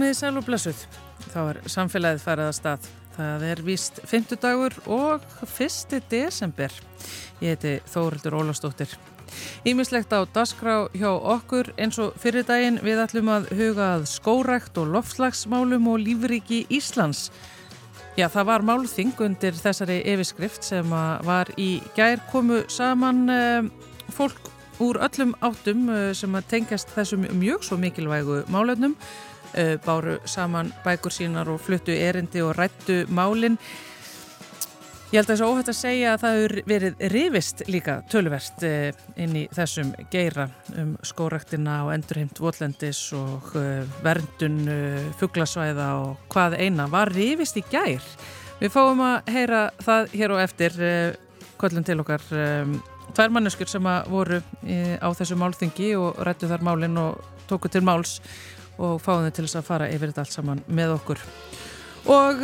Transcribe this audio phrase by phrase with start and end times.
[0.00, 0.78] Komiði sæl og blessuð.
[1.28, 2.86] Þá er samfélagið farið að stað.
[3.18, 5.98] Það er víst 50 dagur og 1.
[6.08, 6.72] desember.
[7.44, 8.94] Ég heiti Þórildur Ólastóttir.
[9.68, 14.80] Ímislegt á dasgrá hjá okkur eins og fyrir daginn við ætlum að huga að skórækt
[14.80, 17.26] og loftslagsmálum og lífriki Íslands.
[18.16, 20.96] Já, það var málþing undir þessari yfirskrift sem
[21.28, 23.68] var í gær komu saman eh,
[24.16, 24.48] fólk
[24.80, 29.29] úr öllum áttum eh, sem tengjast þessum mjög svo mikilvægu málefnum Eh,
[29.84, 33.58] báru saman bækur sínar og fluttu erindi og rættu málinn.
[35.10, 37.94] Ég held að það er svo óhætt að segja að það hefur verið rivist líka
[38.12, 40.44] tölverst eh, inn í þessum geira
[40.78, 44.60] um skóraktina og endurheimt votlendis og eh, verndun
[45.18, 48.06] fugglasvæða og hvað eina var rivist í gær.
[48.60, 50.78] Við fáum að heyra það hér og eftir
[51.58, 54.38] kvöllum til okkar tvær manneskur sem voru
[55.02, 57.18] á þessu málþingi og rættu þar málinn og
[57.50, 58.20] tóku til máls
[58.80, 61.22] og fáum þau til þess að fara yfir þetta allt saman með okkur.
[62.08, 62.40] Og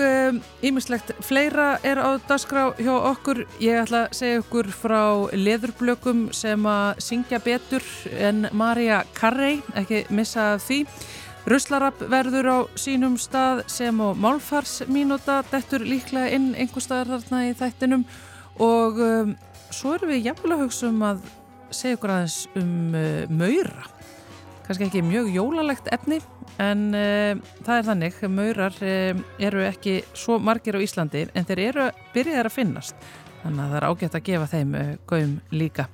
[0.69, 3.47] ímislegt um, fleira er á dagskrá hjá okkur.
[3.63, 7.87] Ég ætla að segja okkur frá leðurblökum sem að syngja betur
[8.21, 10.83] en Marja Carrey, ekki missa því.
[11.47, 17.57] Ruslarapp verður á sínum stað sem á málfarsmínúta, dettur líklega inn einhver staðar þarna í
[17.57, 18.03] þættinum
[18.61, 19.37] og um,
[19.71, 21.23] svo erum við jafnvel að hugsa um að
[21.71, 23.96] segja okkur aðeins um uh, maura
[24.67, 26.21] kannski ekki mjög jólalegt efni
[26.63, 31.63] en uh, það er þannig, maurar uh, eru ekki svo margir á Íslandi en þeir
[31.69, 33.09] eru byrjaðar að finnast
[33.43, 35.89] þannig að það er ágætt að gefa þeim uh, gaum líka.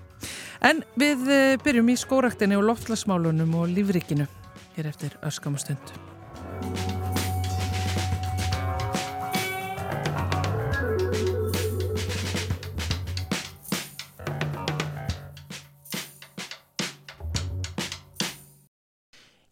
[0.62, 1.26] En við
[1.64, 4.28] byrjum í skóraktinu og loftlasmálunum og lífrikinu
[4.76, 5.96] hér eftir öskamastund.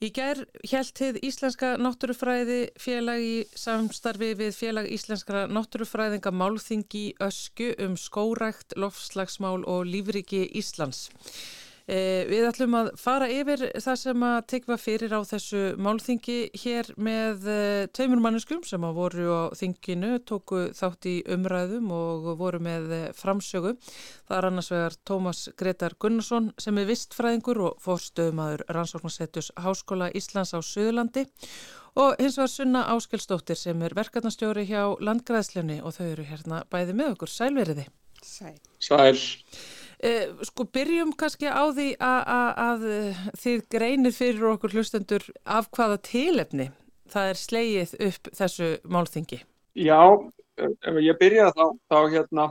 [0.00, 7.66] Í gær helt þið Íslenska náttúrufræði félag í samstarfi við félag Íslenskra náttúrufræðinga málþingi ösku
[7.84, 11.10] um skórækt, lofslagsmál og lífriki Íslands.
[11.90, 16.90] Eh, við ætlum að fara yfir það sem að tekva fyrir á þessu málþingi hér
[17.02, 22.60] með eh, tveimur manneskum sem að voru á þinginu, tóku þátt í umræðum og voru
[22.62, 23.74] með eh, framsögu.
[24.28, 30.54] Það er annars vegar Tómas Gretar Gunnarsson sem er vistfræðingur og fórstöðumadur rannsóknarsettus Háskóla Íslands
[30.54, 31.26] á Suðurlandi
[31.98, 36.94] og hins vegar Sunna Áskelsdóttir sem er verkefnastjóri hjá Landgræðslunni og þau eru hérna bæði
[37.02, 37.34] með okkur.
[37.34, 37.90] Sælveriði.
[38.22, 38.58] Sæl.
[38.78, 39.16] Sæl.
[40.00, 42.84] Eh, sko byrjum kannski á því að
[43.36, 46.70] þið greinir fyrir okkur hlustendur af hvaða tilefni
[47.10, 49.40] það er slegið upp þessu málþingi.
[49.78, 50.00] Já,
[50.60, 52.46] ef ég byrja þá, þá hérna,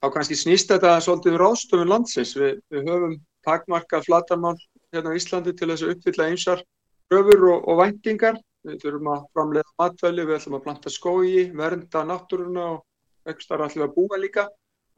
[0.00, 2.34] þá kannski snýst þetta svolítið um ráðstofun landsins.
[2.38, 4.56] Vi, við höfum takmarkað flatarmál
[4.94, 6.64] hérna á Íslandi til þess að uppfylla einsar
[7.12, 8.40] röfur og, og vendingar.
[8.66, 13.86] Við þurfum að framlega matvæli, við ætlum að planta skói, vernda náttúruna og ekstra ætlum
[13.86, 14.48] að búa líka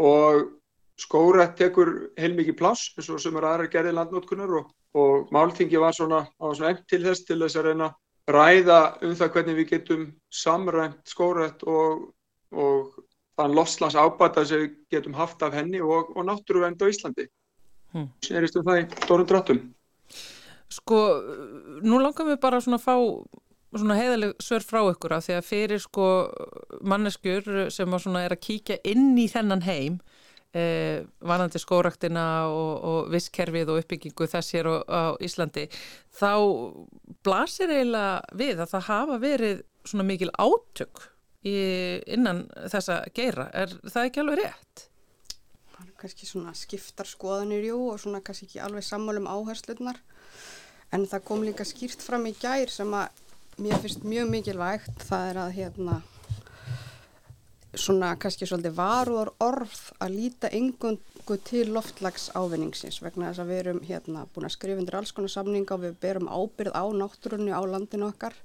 [0.01, 0.47] og
[0.99, 5.95] skórætt tekur heilmikið pláss eins og sem er aðra gerði landnótkunar og, og máltingi var
[5.95, 7.91] svona, svona enn til þess til þess að reyna
[8.29, 12.09] ræða um það hvernig við getum samrænt skórætt og,
[12.53, 12.99] og
[13.39, 17.29] þann losslans ábata sem við getum haft af henni og, og náttúruvend á Íslandi.
[17.95, 18.11] Hmm.
[18.25, 19.61] Sérist um það í stórum dráttum.
[20.69, 20.99] Sko,
[21.81, 22.97] nú langar við bara svona að fá
[23.73, 26.07] svona heiðaleg sör frá ykkur af því að fyrir sko
[26.89, 29.99] manneskjur sem er að kíkja inn í þennan heim
[30.57, 35.69] eh, vanandi skóraktina og, og visskerfið og uppbyggingu þess hér á, á Íslandi
[36.19, 36.33] þá
[37.27, 41.05] blasir eiginlega við að það hafa verið svona mikil átök
[41.47, 41.57] í,
[42.11, 43.49] innan þessa geira.
[43.53, 44.85] Er það ekki alveg rétt?
[45.79, 50.01] Það er kannski svona skiptar skoðanir jú og svona kannski ekki alveg sammálum áherslunar
[50.95, 53.25] en það kom líka skýrt fram í gær sem að
[53.59, 55.99] mér finnst mjög mikilvægt það er að hérna
[57.79, 63.61] svona kannski svolítið varúar orð að líta engungu til loftlags ávinningsins vegna þess að við
[63.63, 67.53] erum hérna búin að skrifa undir alls konar samninga og við berum ábyrð á náttúrunni
[67.55, 68.37] á landinu okkar,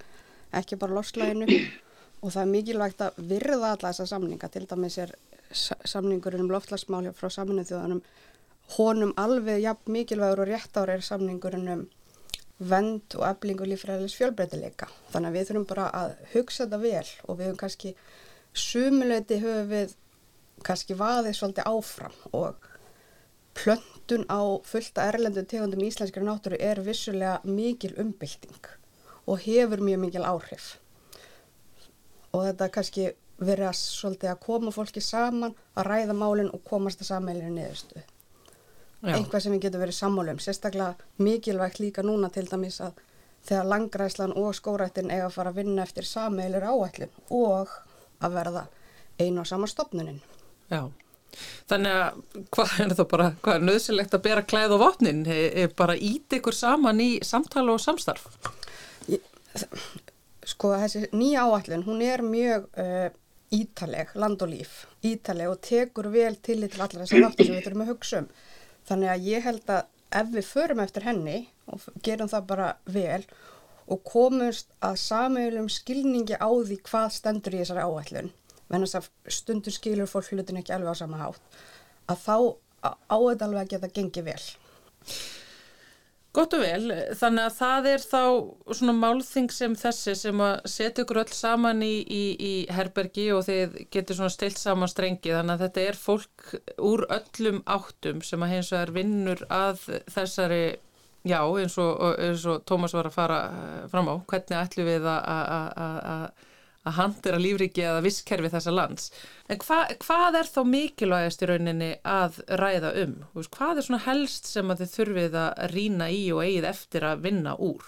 [0.54, 1.48] ekki bara lofslæginu
[2.24, 5.16] og það er mikilvægt að virða alla þessa samninga, til dæmis er
[5.54, 8.02] samningurinn um loftlagsmál frá saminu þjóðanum,
[8.78, 11.86] honum alveg jafn mikilvægur og rétt ára er samningurinn um
[12.64, 17.40] vend og eflingu lífræðilegs fjölbreytileika, þannig að við þurfum bara að hugsa þetta vel og
[17.40, 17.96] við höfum kannski
[18.54, 19.96] sumuleiti höfum við
[20.64, 22.70] kannski vaðið svolítið áfram og
[23.58, 28.72] plöntun á fullta erlendu tegundum í íslenskri náttúru er vissulega mikil umbylting
[29.28, 30.78] og hefur mjög mikil áhrif.
[32.34, 33.12] Og þetta kannski
[33.44, 38.04] verið að svolítið að koma fólki saman að ræða málinn og komast að sammeilinu niðurstu
[39.04, 43.02] einhvað sem við getum verið sammálum sérstaklega mikilvægt líka núna til dæmis að
[43.44, 47.74] þegar langræslan og skórættin eiga að fara að vinna eftir sameilir áætlun og
[48.24, 48.68] að verða
[49.22, 50.22] einu á sama stopnunin.
[50.72, 50.88] Já,
[51.70, 52.22] þannig að
[52.56, 56.38] hvað er það bara, hvað er nöðsilegt að bera klæð og vopnin, er bara ít
[56.40, 58.28] ykkur saman í samtala og samstarf?
[59.12, 59.22] Ég,
[60.48, 63.10] sko þessi nýja áætlun, hún er mjög uh,
[63.54, 67.68] ítaleg, land og líf, ítaleg og tekur vel til til allar þessar náttur sem við
[67.68, 68.30] þurfum að hugsa um.
[68.84, 69.84] Þannig að ég held að
[70.14, 71.38] ef við förum eftir henni
[71.72, 73.53] og gerum það bara vel og
[74.08, 78.34] komumst að samögulum skilningi á því hvað stendur í þessari áætlun,
[78.72, 81.62] venast að stundur skilur fólk hlutin ekki alveg á sama hátt,
[82.08, 82.38] að þá
[82.84, 84.44] áætt alveg að geta gengið vel.
[86.34, 88.22] Gott og vel, þannig að það er þá
[88.74, 93.44] svona málþing sem þessi sem að setja ykkur öll saman í, í, í herbergi og
[93.46, 95.30] þið getur svona stilt saman strengi.
[95.30, 96.48] Þannig að þetta er fólk
[96.82, 99.86] úr öllum áttum sem að hins vegar vinnur að
[100.16, 100.64] þessari,
[101.28, 105.08] já eins og, eins og Tómas var að fara eh, fram á, hvernig ætlum við
[105.08, 106.28] að
[106.98, 109.12] handira lífriki eða visskerfi þessa lands.
[109.48, 113.14] En hva, hvað er þá mikilvægast í rauninni að ræða um?
[113.40, 117.56] Hvað er svona helst sem þið þurfið að rína í og eigið eftir að vinna
[117.56, 117.86] úr?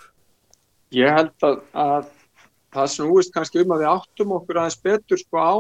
[0.95, 2.07] Ég held að, að
[2.75, 5.55] það snúist kannski um að við áttum okkur aðeins betur sko á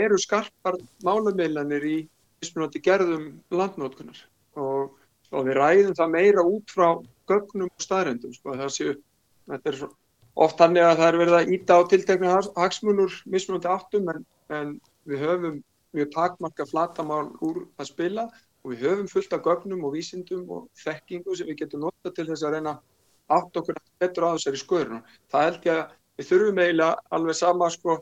[0.00, 1.98] eru skarpar málumeilanir í
[2.84, 4.22] gerðum landnótkunar
[4.56, 4.94] og,
[5.30, 6.88] og við ræðum það meira út frá
[7.30, 8.56] gögnum og staðrendum sko.
[8.68, 8.94] Séu,
[9.50, 9.82] þetta er
[10.44, 14.76] oft þannig að það er verið að íta á tiltekna hagsmunur mismunandi áttum en, en
[15.08, 15.58] við höfum
[15.96, 18.28] mjög takmarka flatamál úr að spila
[18.62, 22.28] og við höfum fullt af gögnum og vísindum og þekkingu sem við getum nota til
[22.28, 22.76] þess að reyna
[23.30, 25.04] átt okkur betur á þessari skoðurinn.
[25.30, 28.00] Það held ég að við þurfum eiginlega alveg sama sko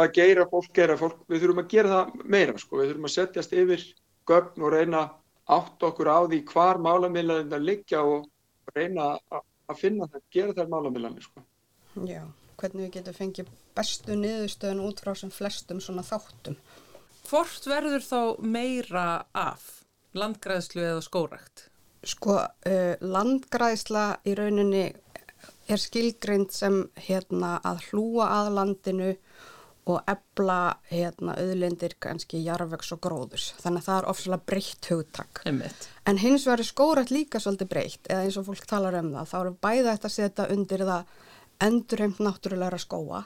[0.00, 3.14] að gera fólk gera fólk, við þurfum að gera það meira sko, við þurfum að
[3.14, 3.84] setjast yfir
[4.26, 5.02] gögn og reyna
[5.44, 8.28] átt okkur á því hvar málamillanir liggja og
[8.74, 11.44] reyna að finna það, gera þær málamillanir sko.
[12.08, 12.22] Já,
[12.60, 16.56] hvernig við getum fengið bestu niðurstöðun út frá sem flestum svona þáttum.
[17.28, 19.84] Hvort verður þá meira af
[20.16, 21.68] landgræðslu eða skórækt?
[22.04, 24.84] Sko, uh, landgræðsla í rauninni
[25.64, 29.10] er skilgreind sem hérna, að hlúa að landinu
[29.84, 33.50] og ebla hérna, auðlindir kannski jarvegs og gróðurs.
[33.60, 35.42] Þannig að það er ofsalega breytt hugtak.
[35.44, 35.88] Einmitt.
[36.08, 39.28] En hins vegar er skórækt líka svolítið breytt eða eins og fólk talar um það.
[39.28, 41.14] Þá eru bæða þetta að setja undir það
[41.68, 43.22] endurheimt náttúrulega skóa,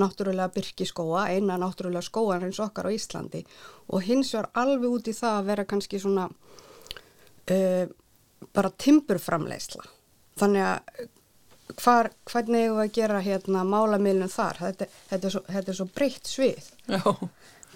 [0.00, 3.44] náttúrulega byrkiskóa, eina náttúrulega skóan eins okkar á Íslandi
[3.92, 7.86] og hins vegar alveg út í það að vera kannski svona uh,
[8.56, 9.84] bara timburframleysla.
[10.40, 11.08] Þannig að
[11.78, 14.60] hvar, hvernig hefur við að gera hérna málamilnum þar?
[14.66, 16.70] Þetta, þetta, er svo, þetta er svo breytt svið.
[16.90, 17.04] Já.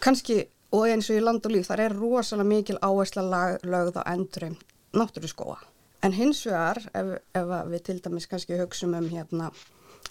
[0.05, 0.41] Kannski,
[0.75, 3.25] og eins og í land og líf, þar er rosalega mikil áhersla
[3.62, 4.64] lögð á endurheimt
[4.95, 5.59] náttúruskóa.
[6.04, 9.50] En hins vegar, ef, ef við til dæmis kannski hugsaum um hérna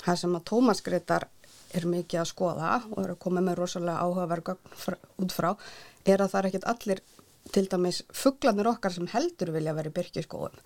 [0.01, 1.27] það sem að Tómas Gretar
[1.73, 4.55] er mikið að skoða og er að koma með rosalega áhugaverga
[5.21, 5.51] út frá
[6.05, 7.01] er að það er ekkit allir
[7.53, 10.59] til dæmis fugglanir okkar sem heldur vilja verið byrkiskóum.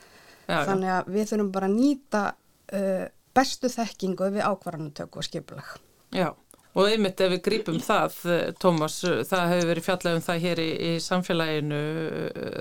[0.47, 3.05] Þannig að við þurfum bara að nýta uh,
[3.37, 5.71] bestu þekkingu við ákvarðanutöku og skipulag.
[6.15, 6.31] Já.
[6.77, 8.17] Og einmitt ef við grípum það,
[8.61, 11.79] Tómas, það hefur verið fjallað um það hér í, í samfélaginu,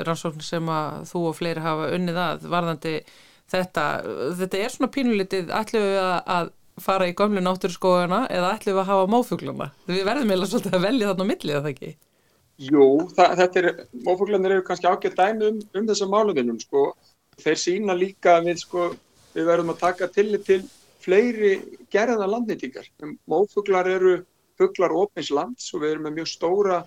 [0.09, 2.95] rannsókn sem að þú og fleiri hafa unnið að varðandi
[3.52, 3.85] þetta.
[4.38, 6.54] Þetta er svona pínulitið, ætlum við að, að
[6.87, 9.68] fara í gömlu náttúrskóðana eða ætlum við að hafa mófugluna?
[9.90, 11.92] Við verðum eða svolítið að velja þarna á millið, eða ekki?
[12.66, 13.71] Jú, það, þetta er,
[14.06, 16.87] mófuglanir eru kannski ágætt dæmi um, um þessa máluðinum, sko.
[17.37, 18.90] Þeir sína líka við, sko,
[19.37, 20.62] við verðum að taka tillit til
[21.05, 21.52] fleiri
[21.93, 22.88] gerða landnýtingar.
[23.31, 24.19] Mófuglar eru
[24.59, 26.83] fuglar opins lands og við erum með mjög stóra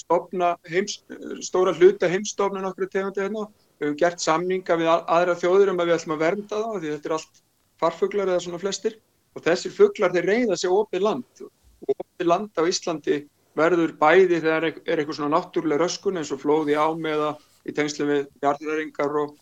[0.00, 1.00] stofna, heims,
[1.44, 3.46] stóra hluta heimstofnun okkur tegandi hérna.
[3.80, 6.92] Við hefum gert samninga við aðra þjóður um að við ætlum að vernda það því
[6.94, 7.42] þetta er allt
[7.80, 8.96] farfuglar eða svona flestir
[9.34, 13.16] og þessir fuglar þeir reyða sér opið land og opið land á Íslandi
[13.56, 17.30] verður bæði þegar er eitthvað svona náttúrulega röskun eins og flóði ám eða
[17.64, 19.34] í tengslu við jarðræringar og,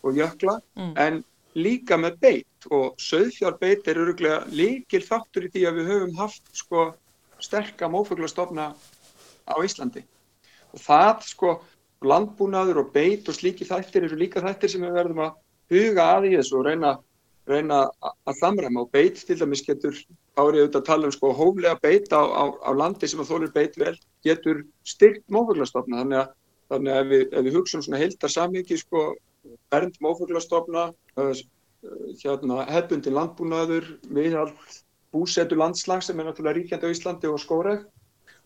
[0.00, 0.94] og jökla mm.
[1.04, 1.20] en
[1.54, 6.50] líka með beit og söðfjárbeit er öruglega líkil þáttur í því að við höfum haft
[6.56, 6.88] sko
[7.42, 8.72] sterka mófuglastofna
[9.46, 10.04] á Íslandi.
[10.74, 11.54] Og það sko
[12.04, 15.36] landbúnaður og beit og slíki þættir eru líka þættir sem við verðum að
[15.74, 16.94] huga að í þessu og reyna
[17.46, 18.84] reyna að samræma.
[18.84, 22.44] Og beit til dæmis getur, ég auðvitað að tala um sko hóflega beit á, á,
[22.64, 23.94] á landi sem að þólir beit vel,
[24.24, 26.32] getur styrkt mófuglastofna, þannig að,
[26.72, 29.06] þannig að ef við, við hugsaum svona heildar samviki sko,
[29.72, 34.76] bernd mófuglastofna hérna, hefbundi landbúnaður viðhald
[35.14, 37.84] búsetu landslag sem er náttúrulega ríkjandi á Íslandi og skóreg,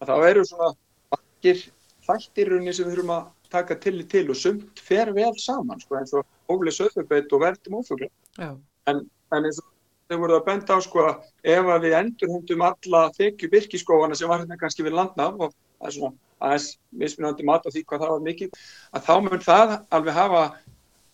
[0.02, 0.73] að þá eru svona
[1.12, 1.62] bakkir
[2.09, 5.97] þættirunni sem við þurfum að taka til í til og sumt fer vel saman sko
[6.00, 8.11] eins og hóflega söðfjörbeit og verðum ófugla.
[8.37, 8.50] Já.
[8.90, 9.69] En en eins og
[10.09, 14.31] þau voru að benda á sko að ef að við endurhundum alla þykju byrkiskóana sem
[14.31, 16.14] var hérna kannski við landnaf og það er svona
[16.49, 16.69] aðeins
[17.02, 18.59] mismunandi mat á því hvað það var mikið,
[18.95, 20.43] að þá mun það alveg hafa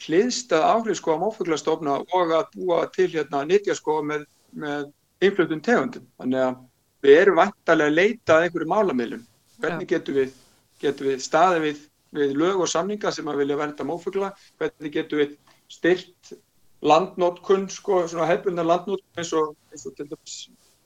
[0.02, 4.88] hliðstað áhrif sko á mófuglastofna og að búa til hérna nýtjaskóa með, með
[5.24, 6.06] innflöndum tegundum.
[6.20, 6.56] Þannig að
[7.04, 9.26] við erum vantarlega að leita að einhverju málamilum.
[9.60, 10.34] Hvernig getum við,
[10.82, 11.84] getum við staðið við,
[12.18, 15.36] við lög og samninga sem að vilja vernda mófugla, hvernig getum við
[15.72, 16.34] styrt
[16.84, 20.36] landnótkun, sko, svona hefðbundar landnótkun eins og, eins og til dæmis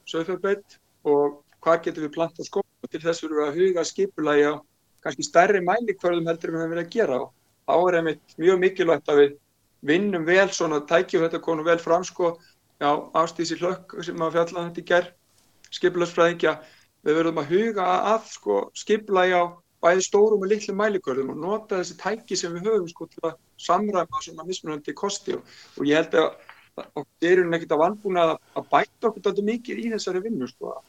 [0.09, 4.55] sögfjörðbeitt og hvað getum við plantað skóla til þess verður við að huga skipulagi á
[5.05, 7.33] kannski stærri mælikvörðum heldur við að vera að gera og
[7.69, 9.37] þá er einmitt mjög mikilvægt að við
[9.89, 12.39] vinnum vel svona tækjum þetta konu vel fram sko.
[12.79, 15.15] Á ástísi hlökk sem að fjalla þetta í gerð
[15.75, 16.53] skipulagsfræðingja
[17.07, 19.45] við verðum að huga að sko skipulagi á
[19.83, 23.37] bæði stórum og litlu mælikvörðum og nota þessi tæki sem við höfum sko til að
[23.63, 25.37] samræma svona mismunandi kosti.
[25.39, 25.43] Og,
[25.79, 26.31] og ég held að
[26.79, 30.73] okkur erum ekkert að vanbúna að, að bæta okkur alltaf mikið í þessari vinnu sko
[30.77, 30.83] að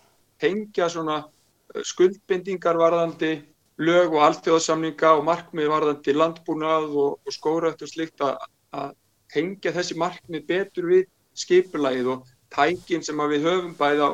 [0.46, 3.34] tengja svona eh, skuldbindingar varðandi
[3.80, 8.36] lög og alltjóðsamninga og markmið varðandi landbúnað og, og skóraðt og slikt að,
[8.76, 8.92] að
[9.32, 11.06] tengja þessi markmið betur við
[11.40, 14.12] skipulagið og tækin sem við höfum bæði á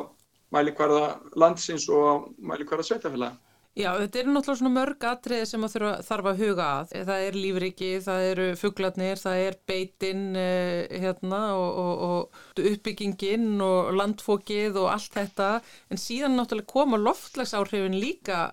[0.54, 2.14] mælikvarða landsins og á
[2.52, 3.42] mælikvarða sveitafélag.
[3.76, 6.92] Já, þetta eru náttúrulega svona mörg atriði sem þurfa, þarf að huga að.
[7.10, 13.50] Það er lífriki, það eru fugglarnir, það er beitinn eh, hérna, og, og, og uppbyggingin
[13.66, 15.50] og landfókið og allt þetta.
[15.92, 18.46] En síðan náttúrulega koma loftlægsáhrifin líka,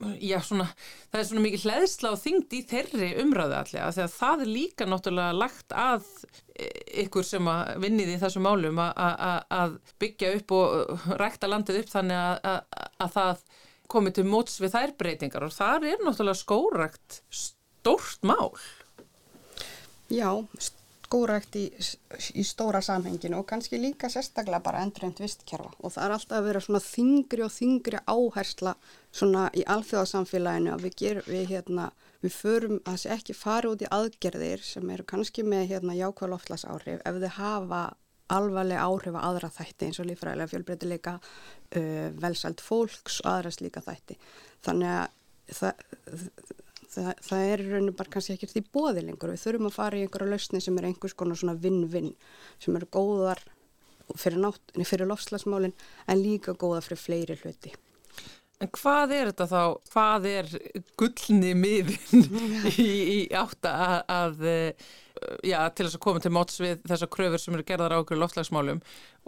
[0.00, 0.66] já svona,
[1.10, 3.90] það er svona mikið hlæðsla og þyngd í þeirri umræðu allega.
[3.96, 6.06] Þegar það er líka náttúrulega lagt að
[7.04, 12.48] ykkur sem að vinnið í þessu málum að byggja upp og rækta landið upp þannig
[12.50, 13.44] að það
[13.90, 18.54] komið til móts við þær breytingar og þar er náttúrulega skórakt stórt mál.
[20.10, 20.30] Já,
[21.10, 21.64] skórakt í,
[22.38, 26.46] í stóra samhenginu og kannski líka sérstaklega bara endurheimt vistkerfa og það er alltaf að
[26.46, 28.74] vera svona þingri og þingri áhersla
[29.10, 31.88] svona í alþjóðasamfélaginu að við gerum, við hérna,
[32.22, 36.32] við förum að þessi ekki fara út í aðgerðir sem eru kannski með hérna jákvæð
[36.36, 37.82] loftlasáhrif ef þau hafa
[38.30, 43.82] alvarlega áhrif að aðra þætti eins og lífræðilega fjölbreytileika, uh, velsælt fólks og aðra slíka
[43.82, 44.14] þætti.
[44.62, 45.88] Þannig að það,
[46.94, 49.32] það, það er rauninu bara kannski ekkert í bóði lengur.
[49.34, 52.12] Við þurfum að fara í einhverja lausni sem er einhvers konar svona vinn-vinn
[52.62, 53.42] sem eru góðar
[54.18, 54.42] fyrir,
[54.84, 57.72] fyrir lofslagsmálinn en líka góða fyrir fleiri hluti.
[58.60, 59.60] En hvað er þetta þá,
[59.94, 60.48] hvað er
[61.00, 62.26] gullni miðin
[62.74, 64.42] í, í átta að, að
[65.48, 68.20] já, til þess að koma til móts við þessar kröfur sem eru gerðar á okkur
[68.20, 68.82] loftlagsmálum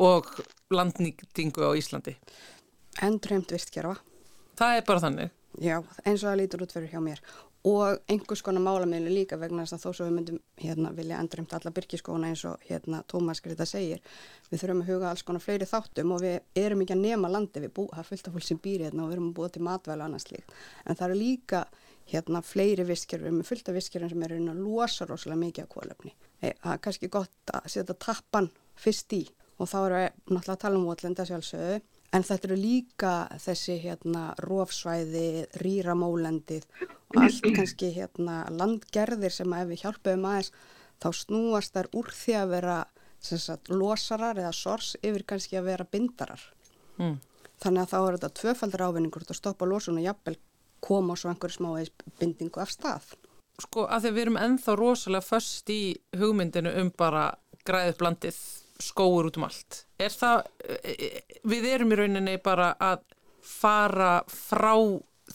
[0.04, 0.28] og
[0.73, 2.19] landnýtingu á Íslandi?
[3.00, 4.02] Endurheimt vistgerfa.
[4.61, 5.33] Það er bara þannig?
[5.64, 7.25] Já, eins og það lítur út fyrir hjá mér
[7.69, 11.52] og einhvers konar málamiðli líka vegna þess að þó svo við myndum hérna, vilja endurheimt
[11.54, 14.02] alla byrkiskóna eins og hérna, Tómas Greta segir
[14.50, 17.62] við þurfum að huga alls konar fleiri þáttum og við erum ekki að nema landi
[17.62, 19.52] við bú, það er fullt af fólk sem býr hérna og við erum að búa
[19.54, 21.62] til matvælu og annars líkt en það eru líka
[22.11, 25.71] hérna fleiri visskjörfum, við erum fullt af visskjörfum sem eru að losa rosalega mikið af
[25.71, 26.12] kólöfni.
[26.42, 29.23] Það er kannski gott að setja tappan fyrst í
[29.62, 31.81] og þá eru við náttúrulega að tala um votlenda sjálfsögðu
[32.12, 39.64] en þetta eru líka þessi hérna rófsvæði, rýramólendið og allt kannski hérna landgerðir sem að
[39.64, 40.52] ef við hjálpum aðeins
[41.02, 42.78] þá snúast þær úr því að vera
[43.23, 46.42] sagt, losarar eða sors yfir kannski að vera bindarar.
[46.99, 47.19] Mm.
[47.62, 50.38] Þannig að þá er þetta tvöfaldur ávinningur að stoppa losun og jafnvel
[50.83, 51.71] koma svo einhverju smá
[52.19, 53.12] bindingu af stað.
[53.62, 55.83] Sko að því við erum enþá rosalega först í
[56.19, 57.28] hugmyndinu um bara
[57.69, 58.40] græðið blandið
[58.82, 59.84] skóur út um allt.
[60.02, 63.04] Er það, e, e, við erum í rauninni bara að
[63.42, 64.74] fara frá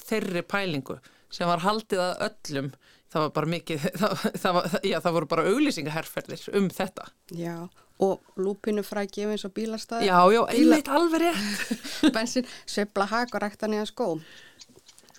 [0.07, 0.99] þeirri pælingu
[1.33, 2.69] sem var haldið að öllum,
[3.11, 7.07] það var bara mikið, það, það, var, já, það voru bara auglýsingaherrferðir um þetta.
[7.35, 7.55] Já,
[8.03, 10.09] og lúpinu frækjum eins og bílastæði.
[10.09, 11.87] Já, já, einmitt alveg rétt.
[12.15, 14.13] Bensin, söfla hak og rækta nýja skó.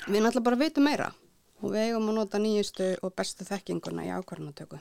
[0.06, 1.10] Við náttúrulega bara veitum meira
[1.58, 4.78] og við eigum að nota nýjustu og bestu þekkinguna í ákvarðanatöku.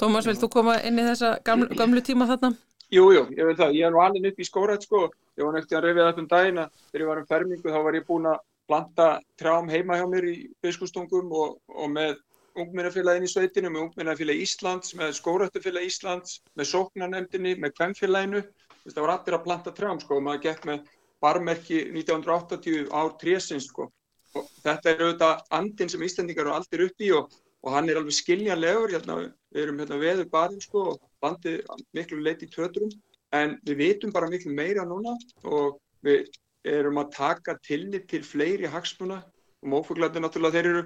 [0.00, 2.54] Tómas, vil þú koma inn í þessa gamlu, gamlu tíma þarna?
[2.94, 3.76] Jú, jú, ég veit það.
[3.78, 5.06] Ég er nú alveg upp í skórat sko.
[5.38, 6.66] Ég var nefndi að reyfið þetta um dagina.
[6.90, 9.08] Þegar ég var um fermingu þá var ég búin að planta
[9.40, 12.14] trám heima hjá mér í biskustungum og, og með
[12.58, 18.44] ungminnafélagin í sveitinu, með ungminnafélag Íslands, með skóratufélag Íslands, með sóknarnemdini, með kvemmfélaginu.
[18.84, 20.90] Það var allir að planta trám sko og maður gekk með
[21.24, 23.90] barmerki 1980 ár trésins sko.
[24.34, 27.28] og þetta er auðvitað andin sem Íslandingar eru aldrei upp í og,
[27.64, 29.18] og hann er alveg skiljanlegur hérna,
[29.54, 31.62] við erum hérna veður barinn sko, og bandið
[31.96, 32.92] miklu leiti í töturum
[33.34, 35.14] en við vitum bara miklu meira núna
[35.48, 36.28] og við
[36.64, 39.22] erum að taka tillit til fleiri hagsmuna.
[39.64, 40.82] Og mófuglæti náttúrulega þeir eru,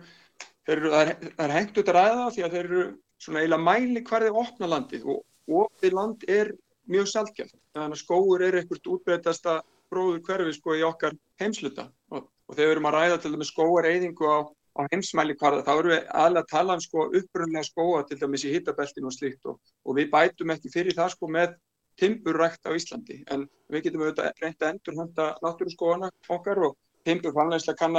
[0.66, 2.84] þeir eru það er, er hengt út að ræða því að þeir eru
[3.18, 5.06] svona eiginlega mæli hverði opna landið.
[5.10, 6.52] Og opið land er
[6.88, 7.54] mjög saltgjart.
[7.74, 9.58] Þannig að skóur er einhvert útbreytasta
[9.90, 13.52] bróður hverfi sko í okkar heimsluta og, og þegar við erum að ræða til dæmis
[13.54, 14.38] skóareyðingu á,
[14.78, 18.44] á heimsmæli hvarða þá erum við aðlega að tala um sko upprunlega skóa til dæmis
[18.46, 21.56] í hittabeltinu og slíkt og, og við bætum ekki fyrir það sko með
[21.98, 23.22] timburrækt á Íslandi.
[23.34, 26.76] En við getum auðvitað reynd að endur hönda náttúruskóana okkar og
[27.08, 27.98] timburfannlegslega kann,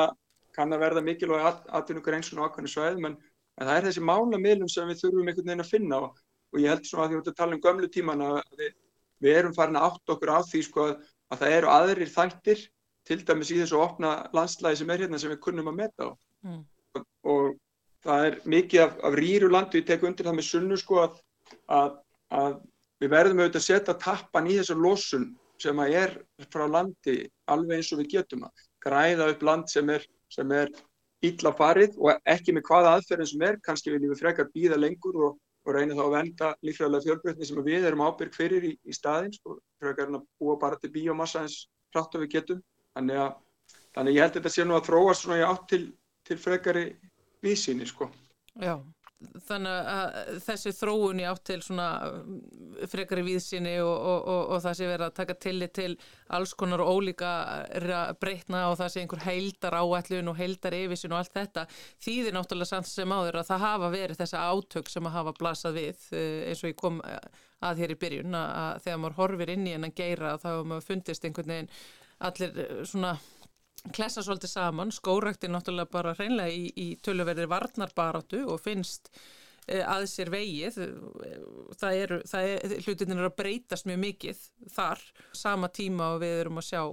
[0.56, 3.20] kann að verða mikilvæg aðtunningur eins og ákvæmni sveðum en,
[3.60, 6.72] en það er þessi málamiðlum sem við þurfum einhvern veginn að finna og, og ég
[6.72, 8.74] held svona að því að tala um gömlu tíman að við,
[9.20, 12.66] við erum farin að átt okkur á því sko að það eru aðrir þættir
[13.10, 16.10] til dæmis í þessu opna landslæði sem er hérna sem við kunnum að meta á
[16.46, 16.62] mm.
[17.34, 17.58] og,
[18.06, 21.18] það er mikið af, af rýru landu, ég tek undir það með sunnu sko að,
[21.68, 21.98] að,
[22.32, 22.54] að
[23.04, 25.26] við verðum auðvitað að setja tappan í þessu losun
[25.60, 26.14] sem að er
[26.48, 27.18] frá landi
[27.52, 30.72] alveg eins og við getum að græða upp land sem er, sem er
[31.28, 35.20] ítla farið og ekki með hvaða aðferðin sem er, kannski viljum við frekar býða lengur
[35.28, 35.38] og
[35.70, 39.40] og reyna þá að venda líkvæðilega fjölbreytni sem við erum ábyrg fyrir í, í staðins
[39.46, 41.62] og frekar að búa bara til bíomassa eins
[41.94, 42.62] hratt og við getum.
[42.98, 43.34] Þannig að,
[43.98, 45.82] þannig að ég held að þetta sé nú að þróast svona í átt til,
[46.30, 46.86] til frekari
[47.44, 48.10] vísinni sko.
[48.60, 48.76] Já,
[49.48, 52.38] þannig að þessi þróun í átt til svona um,
[52.88, 55.90] frekari víðsynni og, og, og, og það sé verið að taka tillit til
[56.38, 57.32] alls konar ólíka
[58.22, 61.66] breytna og það sé einhver heildar áætlun og heildar yfirsyn og allt þetta
[62.06, 65.80] þýðir náttúrulega samt sem áður að það hafa verið þessa átök sem að hafa blasað
[65.82, 69.68] við eh, eins og ég kom að hér í byrjun að þegar maður horfir inn
[69.68, 71.74] í en að geira þá maður fundist einhvern veginn
[72.30, 73.18] allir eh, svona
[73.96, 79.12] klessa svolítið saman, skórækt er náttúrulega bara hreinlega í, í töluverðir varnarbaratu og finnst
[79.68, 80.80] e, að sér vegið.
[81.80, 85.04] Það eru, er að breytast mjög mikið þar.
[85.38, 86.84] Sama tíma og við erum að sjá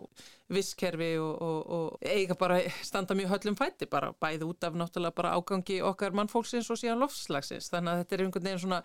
[0.52, 5.16] visskerfi og, og, og eiga bara standa mjög höllum fætti bara bæði út af náttúrulega
[5.16, 8.80] bara ágangi okkar mannfólksins og síðan lofslagsins þannig að þetta er einhvern veginn svona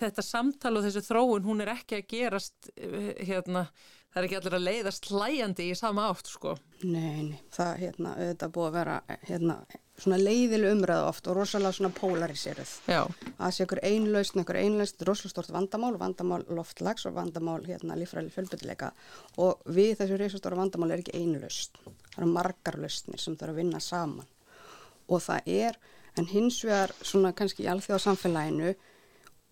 [0.00, 3.66] þetta samtal og þessi þróun hún er ekki að gerast e, hérna
[4.10, 6.56] það er ekki allir að leiðast hlæjandi í sama átt sko.
[6.82, 8.96] Nei, nei, það hérna, auðvitað búið að vera
[9.28, 9.56] hérna,
[10.00, 12.72] svona leiðileg umræðu oft og rosalega svona polariseruð.
[12.90, 13.00] Já.
[13.38, 18.32] Það sé ykkur einlaust, ykkur einlaust, rosalega stort vandamál, vandamál loftlags og vandamál hérna lífræli
[18.34, 18.90] fjölbyrtileika
[19.38, 21.78] og við þessu reysastóra vandamál er ekki einlaust.
[22.10, 24.28] Það eru margar lausnir sem þarf að vinna saman
[25.10, 25.78] og það er,
[26.18, 28.74] en hins vegar svona kannski í alþjóðasamfélaginu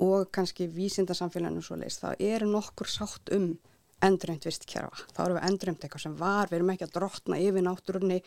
[0.07, 3.57] og kannski vísindarsamfélaginu svo leiðist, það eru nokkur sátt um
[4.05, 5.05] endurheimt vistkerfa.
[5.15, 8.19] Þá erum við endurheimt eitthvað sem var, við erum ekki að drotna yfir náttúrunni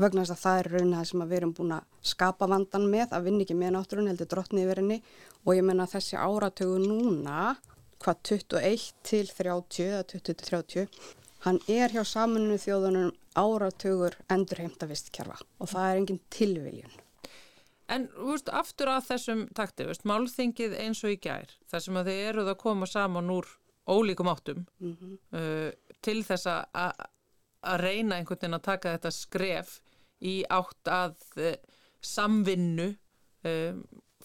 [0.00, 3.12] vegna þess að það er raun það sem við erum búin að skapa vandan með,
[3.12, 4.98] að vinna ekki með náttúrunni, heldur drotni yfir henni
[5.44, 7.56] og ég menna þessi áratögu núna,
[8.02, 11.04] hvað 21 til 30 eða 20 til 30,
[11.46, 16.98] hann er hjá samaninu þjóðunum áratögur endurheimta vistkerfa og það er engin tilviljun.
[17.92, 22.08] En veist, aftur að þessum takti, veist, málþingið eins og í gær, þar sem að
[22.08, 23.50] þið eruð að koma saman úr
[23.88, 25.18] ólíkum áttum mm -hmm.
[25.38, 26.92] uh, til þess að
[27.78, 29.80] reyna einhvern veginn að taka þetta skref
[30.20, 31.54] í átt að uh,
[32.00, 32.88] samvinnu
[33.46, 33.74] uh,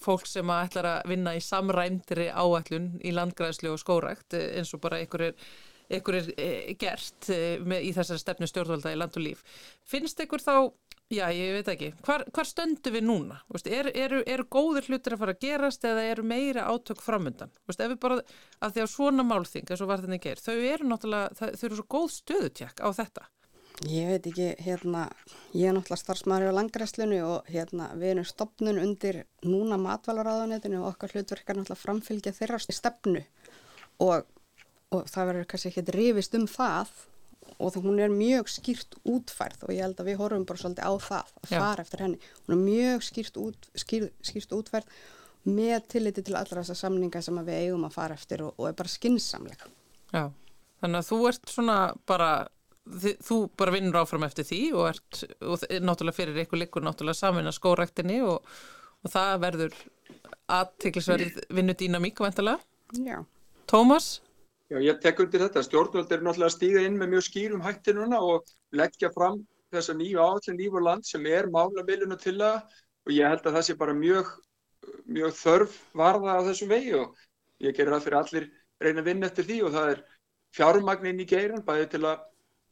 [0.02, 4.74] fólk sem að ætlar að vinna í samræmdri áætlun í landgræðslu og skórækt uh, eins
[4.74, 5.48] og bara einhver er,
[5.90, 9.42] einhver er uh, gert uh, með, í þessari stefnu stjórnvalda í land og líf.
[9.84, 10.54] Finnst einhver þá
[11.08, 11.86] Já, ég veit ekki.
[12.04, 13.38] Hvar, hvar stöndu við núna?
[13.48, 17.54] Veist, er, eru, eru góður hlutir að fara að gerast eða eru meira átök framöndan?
[17.64, 18.18] Veist, ef við bara,
[18.60, 21.64] af því að svona málþing, eins og var þetta ekki er, þau eru náttúrulega, þau
[21.70, 23.24] eru svo góð stöðutjekk á þetta.
[23.88, 25.06] Ég veit ekki, hérna,
[25.56, 30.90] ég er náttúrulega starfsmæri á langræslinu og hérna, við erum stopnun undir núna matvælaráðanetinu og
[30.92, 33.22] okkar hlutverkar náttúrulega framfylgja þeirra stefnu
[34.04, 34.26] og,
[34.92, 36.90] og það verður kannski ekki rifist um það
[37.58, 40.86] og það, hún er mjög skýrt útfærð og ég held að við horfum bara svolítið
[40.86, 41.58] á það að Já.
[41.58, 42.20] fara eftir henni.
[42.46, 44.92] Hún er mjög skýrt, út, skýr, skýrt útfærð
[45.48, 48.78] með tilliti til allra þessar samninga sem við eigum að fara eftir og, og er
[48.78, 49.70] bara skinsamlega.
[50.12, 50.24] Já,
[50.82, 52.30] þannig að þú ert svona bara,
[52.88, 57.22] þið, þú bara vinnur áfram eftir því og ert, og náttúrulega fyrir ykkur likur náttúrulega
[57.22, 58.46] samin að skórektinni og,
[59.02, 59.82] og það verður
[60.58, 62.62] aðtiklisverð vinnudýna mjög vantilega.
[63.04, 63.20] Já.
[63.68, 64.18] Tómas?
[64.68, 65.62] Já, ég tek undir þetta.
[65.64, 69.38] Stjórnvöld er náttúrulega að stíða inn með mjög skýrum hætti núna og leggja fram
[69.72, 72.58] þessa nýju áallin líf og land sem er málamilinu til það
[73.08, 74.30] og ég held að það sé bara mjög,
[75.08, 77.16] mjög þörf varða á þessum vegi og
[77.64, 78.48] ég gerir það fyrir allir
[78.84, 80.04] reyna að vinna eftir því og það er
[80.58, 82.22] fjármagnin í geiran bæði til að,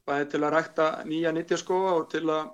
[0.09, 2.53] bæði til að rækta nýja nittjaskóa og til að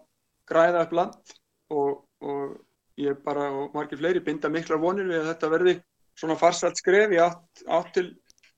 [0.50, 1.34] græða upp land
[1.74, 2.58] og, og
[3.02, 5.76] ég bara og margir fleiri binda miklar vonir við að þetta verði
[6.18, 8.08] svona farsalt skref í átt, átt til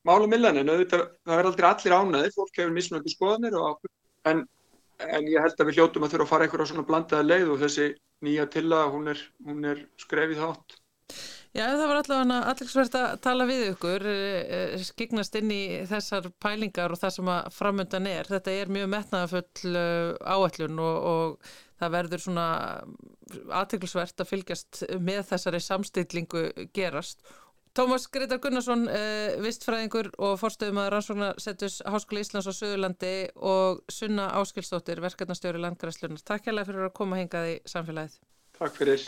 [0.08, 3.90] málum millan en auðvitað það verður aldrei allir ánaði, fólk hefur mismunandi skoðanir og,
[4.30, 4.44] en,
[5.04, 7.60] en ég held að við hljóttum að þurfa að fara einhverja svona blandaða leið og
[7.64, 7.90] þessi
[8.24, 10.80] nýja tilla hún er, hún er skrefið þátt.
[11.54, 16.26] Já, það var allavega allingsvert að tala við ykkur, eh, eh, skignast inn í þessar
[16.42, 18.26] pælingar og það sem að framöndan er.
[18.26, 22.48] Þetta er mjög metnaðafull eh, áætlun og, og það verður svona
[23.60, 27.22] aðtilsvert að fylgjast með þessari samstillingu gerast.
[27.74, 28.84] Tómas Greitar Gunnarsson,
[29.42, 36.22] vistfræðingur og forstöðum að rannsóknarsettus Háskóli Íslands á Suðurlandi og Sunna Áskilstóttir, verkefnastjóri Landgræslunar.
[36.22, 38.14] Takk hjálpa fyrir að koma hingað í samfélagið.
[38.60, 39.02] Takk fyrir.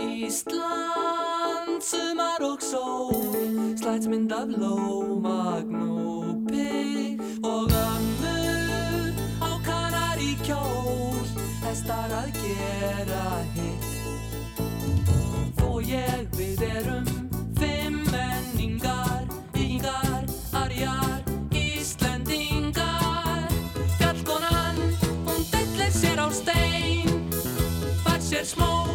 [0.00, 8.13] Ísland, sumar og sól Slætsmynd af lómagn og pigg Og ömmur
[11.74, 13.86] Hestar að gera hitt.
[15.58, 17.08] Þó ég við erum
[17.58, 19.26] Fimm menningar,
[19.58, 20.22] yngar,
[20.54, 23.50] arjar Íslendingar.
[23.98, 24.78] Fjallkonan,
[25.26, 27.10] hún dellir sér á stein
[28.06, 28.93] Var sér smók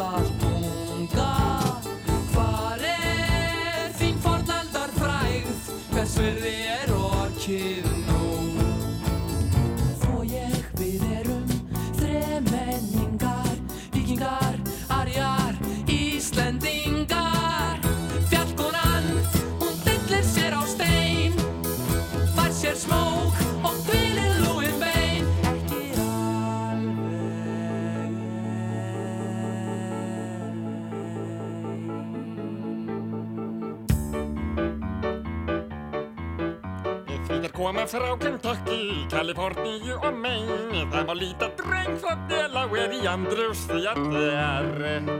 [0.00, 0.39] massage
[37.80, 40.84] koma frá Kentucky, Kaliforníu og Maine.
[40.92, 45.19] Það má líta dreng frá Delaware í Andrews því að þeir Já,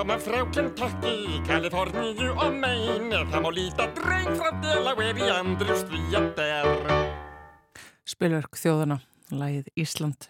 [0.00, 6.94] koma frá Kentucky, Kaliforníu og Maine Það má líta dreng frá Delaware í að þeir
[8.08, 8.96] Spilverk þjóðana
[9.28, 10.24] lagið Ísland.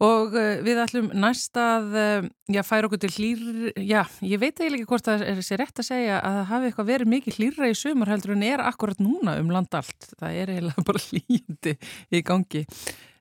[0.00, 3.44] Og uh, við ætlum næst að uh, já, færa okkur til hlýr,
[3.76, 6.70] já, ég veit eiginlega ekki hvort það er sér rétt að segja að það hafi
[6.70, 10.14] eitthvað verið mikið hlýra í sumar heldur en er akkurat núna um land allt.
[10.16, 11.76] Það er eiginlega bara hlýndi
[12.08, 12.64] í gangi.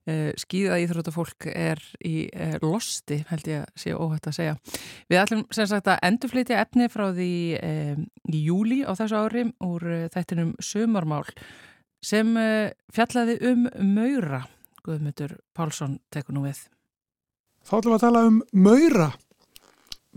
[0.03, 4.55] Uh, skýða íþróttafólk er í uh, losti, held ég að sé óhætt að segja.
[5.07, 9.45] Við ætlum sem sagt að endurflytja efni frá því um, í júli á þessu ári
[9.63, 11.23] úr þættinum Sumarmál
[12.03, 12.35] sem
[12.91, 14.41] fjallaði um Maura.
[14.83, 16.65] Guðmundur Pálsson tekur nú við.
[17.63, 19.11] Þá ætlum við að tala um maura.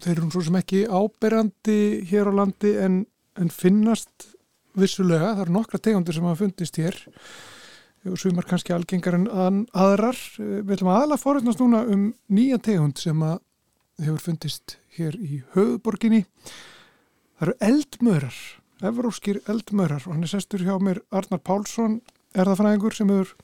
[0.02, 1.78] Þeir eru svo sem ekki áberandi
[2.10, 3.04] hér á landi en,
[3.38, 4.32] en finnast
[4.76, 5.36] vissulega.
[5.36, 7.55] Það eru nokkra tegundir sem hafa fundist hér og
[8.14, 10.18] sumar kannski algengar en að- aðrar.
[10.38, 13.40] Eh, Við ætlum aðalega forutnast núna um nýja tegund sem að
[14.00, 16.24] hefur fundist hér í höfuborginni.
[17.38, 18.36] Það eru eldmaurar,
[18.82, 22.00] evróskir eldmaurar og hann er sestur hjá mér Arnar Pálsson,
[22.36, 23.34] erðafræðingur sem hefur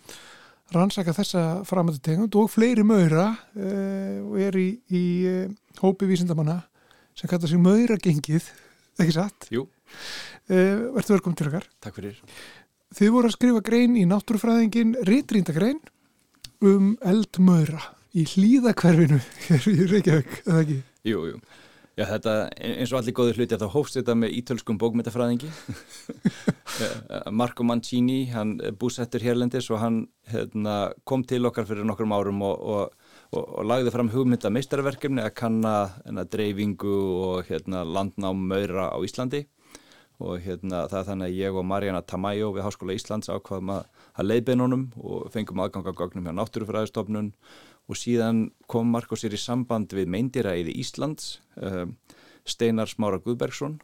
[0.73, 5.51] rannsaka þessa framöndu tegund og fleiri maura uh, og er í, í uh,
[5.83, 6.63] hópi vísindamanna
[7.15, 8.47] sem kallar sig mauragengið,
[9.01, 9.49] ekki satt?
[9.53, 9.67] Jú.
[10.49, 11.67] Uh, Vertu velkom til okkar.
[11.85, 12.17] Takk fyrir.
[12.93, 15.79] Þið voru að skrifa grein í náttúrufræðingin, ritrýndagrein
[16.69, 17.81] um eldmaura
[18.13, 20.77] í hlýðakverfinu hér í Reykjavík, eða ekki?
[21.09, 21.39] Jú, jú.
[21.97, 25.49] Já, þetta, eins og allir góður hluti, þá hófst þetta með ítölskum bókmyndafræðingi.
[27.41, 29.99] Marco Mancini, hann búsettur hérlendis og hann
[30.33, 30.77] hérna,
[31.09, 35.35] kom til okkar fyrir nokkrum árum og, og, og, og lagði fram hugmynda meistarverkefni að
[35.41, 36.97] kanna hérna, dreifingu
[37.29, 39.47] og hérna, landnám maura á Íslandi
[40.23, 43.87] og hérna, það er þannig að ég og Marjana Tamayo við Háskóla Íslands ákvaðum að,
[44.15, 47.33] að leiðbeinunum og fengum aðgang að gögnum hjá Náttúrufræðistofnun.
[47.91, 51.97] Og síðan kom Marko sér í samband við meindýraeiði Íslands um,
[52.47, 53.81] Steinar Smára Guðbergsson.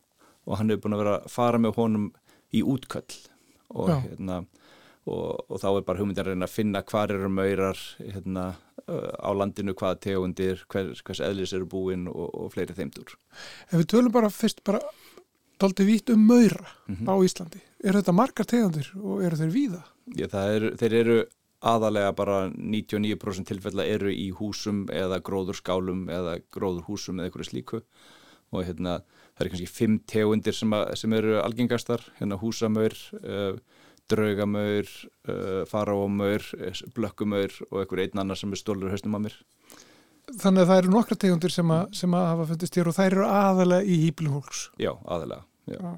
[0.46, 2.06] Og hann hefur búin að vera að fara með honum
[2.54, 3.18] í útköll.
[3.74, 4.38] Og, hérna,
[5.04, 8.46] og, og þá er bara hugmyndin að reyna að finna hvar eru maurar hérna,
[8.88, 13.16] á landinu, hvaða tegundir hvers, hvers eðlis eru búin og, og fleiri þeimdur.
[13.68, 14.80] Ef við tölum bara fyrst bara
[15.58, 17.06] daldið vítt um maura Mhm.
[17.08, 19.82] á Íslandi, er þetta margar tegundir og eru þeir víða?
[20.16, 21.18] Já, það er, þeir eru
[21.62, 27.82] aðalega bara 99% tilfella eru í húsum eða gróðurskálum eða gróðurhúsum eða einhverju slíku
[28.52, 29.00] og hérna
[29.36, 33.58] það eru kannski fimm tegundir sem, að, sem eru algengastar, hérna húsamaur, uh,
[34.08, 34.86] draugamaur,
[35.28, 36.42] uh, faraómaur,
[36.96, 39.36] blökkumaur og einhver einn annar sem er stólur haustum að mér.
[40.28, 43.06] Þannig að það eru nokkra tegundir sem, að, sem að hafa fundist hér og þær
[43.08, 44.64] eru aðalega í hýplum fólks.
[44.80, 45.44] Já, aðalega.
[45.68, 45.78] Já.
[45.78, 45.90] Já.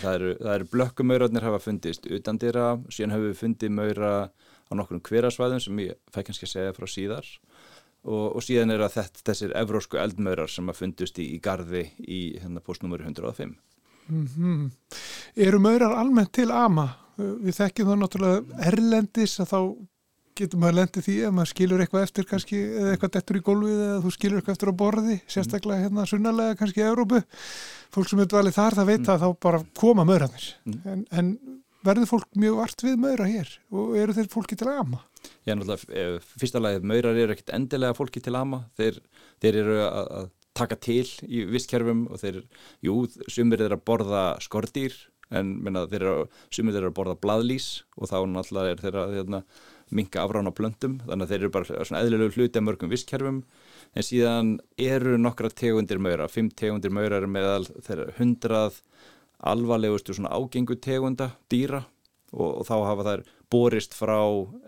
[0.00, 5.02] Það eru, eru blökkumaurarnir hafa fundist utan dýra, síðan hefur við fundið maura á nokkrum
[5.04, 7.28] hverasvæðum sem ég fæ kannski að segja frá síðar
[8.04, 11.86] og, og síðan er að þetta, þessir evrósku eldmaurar sem að fundust í, í garði
[12.00, 13.56] í hérna, postnúmeri 105.
[14.12, 14.70] Mm
[15.40, 16.90] Eru maurar almennt til ama?
[17.16, 19.58] Við þekkjum það náttúrulega erlendis að þá
[20.38, 23.82] getur maður lendið því að maður skilur eitthvað eftir kannski eða eitthvað dettur í gólfið
[23.86, 27.20] eða þú skilur eitthvað eftir á borði, sérstaklega hérna sunnalega kannski í Európu.
[27.94, 30.48] Fólk sem er dvalið þar það veit að þá bara koma maurarnir.
[30.66, 30.80] Mm.
[30.94, 31.32] En, en
[31.84, 35.02] verður fólk mjög vart við maura hér og eru þeir fólki til ama?
[35.44, 39.00] Já, náttúrulega, eh, fyrsta lagi, maurar eru ekkit endilega fólki til ama, þeir,
[39.40, 42.42] þeir eru að, að taka til í visskerfum og þeir,
[42.84, 42.96] jú,
[43.28, 44.94] sumir eru að borða skordýr
[45.34, 47.68] en minna, þeir eru, sumir eru að borða bladlís
[47.98, 49.42] og þá náttúrulega er þeirra hérna,
[49.94, 53.42] minka afrán á plöntum, þannig að þeir eru bara svona eðlilegu hluti af mörgum visskerfum
[53.94, 58.80] en síðan eru nokkra tegundir maura, fimm tegundir maura eru meðal þeirra hundrað
[59.44, 61.84] alvarlegustu svona ágengu tegunda dýra.
[62.34, 63.20] Og, og þá hafa þær
[63.52, 64.18] borist frá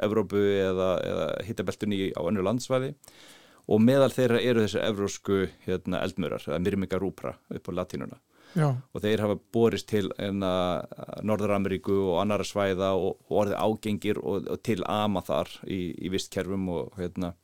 [0.04, 2.92] Evrópu eða, eða hittabeltunni á önnu landsvæði.
[3.66, 8.20] Og meðal þeirra eru þessi evrósku hérna, eldmurar, eða myrminga rúpra upp á latínuna
[8.56, 10.50] Já, og þeir hafa borist til enna
[11.26, 16.12] Norður-Ameríku og annara svæða og, og orðið ágengir og, og til ama þar í, í
[16.12, 17.34] vistkerfum og, hérna,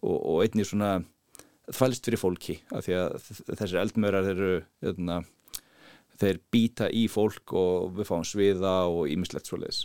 [0.00, 0.94] og, og einnig svona
[1.68, 3.18] þvælst fyrir fólki af því að
[3.50, 4.50] þessir eldmörar eru
[4.80, 5.20] hérna,
[6.20, 9.84] þeir býta í fólk og við fáum sviða og ímislegt svoleiðis.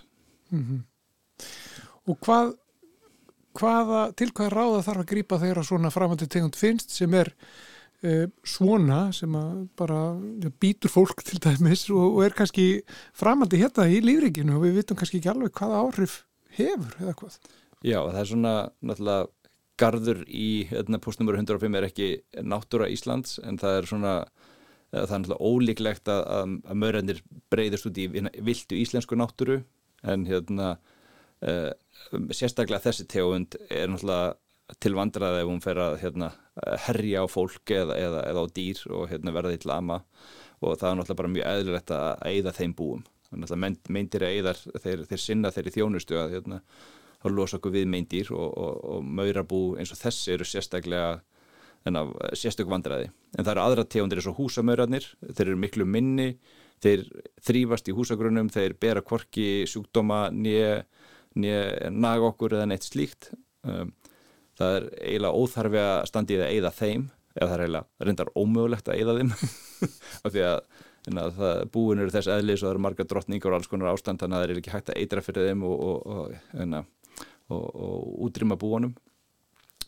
[2.07, 2.55] og hvað,
[3.59, 7.35] hvaða, til hvað ráða þarf að grípa þegar að svona framöndu tegund finnst sem er
[7.35, 7.74] uh,
[8.45, 9.35] svona sem
[9.77, 9.99] bara
[10.61, 12.67] býtur fólk til dæmis og, og er kannski
[13.17, 16.19] framöndu hérna í lífrikinu og við vitum kannski ekki alveg hvaða áhrif
[16.57, 17.39] hefur eða hvað.
[17.85, 19.27] Já, það er svona náttúrulega
[19.79, 22.09] garður í hérna, postnumur 105 er ekki
[22.47, 27.89] náttúra Íslands en það er svona eh, það er náttúrulega ólíklegt að, að, maurarnir breyðast
[27.89, 28.07] út í
[28.47, 29.59] viltu íslensku náttúru
[30.05, 30.75] en hérna
[31.41, 31.71] uh,
[32.29, 34.35] sérstaklega þessi tegund er náttúrulega
[34.81, 36.31] til vandraði ef hún fer að hérna,
[36.87, 39.99] herja á fólk eða, eða, eða á dýr og hérna, verða því til ama
[40.63, 44.59] og það er náttúrulega bara mjög eðlilegt að eyða þeim búum þannig að meindir eyðar
[44.81, 46.59] þeir, þeir sinna þeirri þjónustu að hérna,
[47.25, 51.15] losa okkur við meindýr og, og, og maurabú eins og þessi eru sérstaklega
[51.85, 53.09] þennan sérstök vandræði.
[53.37, 56.35] En það eru aðra tegundir eins og húsamaurarnir, þeir eru miklu minni,
[56.83, 57.05] þeir
[57.45, 60.83] þrýfast í húsagrunum, þeir bera kvorki sjúkdóma nýja
[61.93, 63.31] naga okkur eða neitt slíkt.
[63.65, 63.93] Um,
[64.59, 68.09] það er eiginlega óþarfi að standi í það að eyða þeim, eða það er eiginlega
[68.09, 69.33] reyndar ómögulegt að eyða þeim,
[70.25, 70.59] af því að
[71.13, 74.21] að það, búin eru þess eðlis og það eru marga drottningar og alls konar ástand
[74.21, 76.31] þannig að það er ekki hægt að eitra fyrir þeim og, og,
[77.53, 78.95] og, og, útrýma búanum.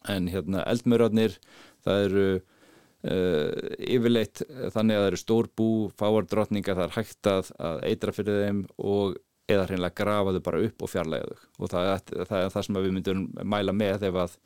[0.07, 1.39] En hérna eldmörarnir,
[1.83, 3.49] það eru uh,
[3.81, 4.43] yfirleitt
[4.75, 8.43] þannig að það eru stór bú, fáar drottningar, það er hægt að, að eitra fyrir
[8.45, 11.47] þeim og eða hreinlega grafa þau bara upp og fjarlæga þau.
[11.57, 13.23] Og það, það er það sem við myndum
[13.55, 14.37] mæla með ef að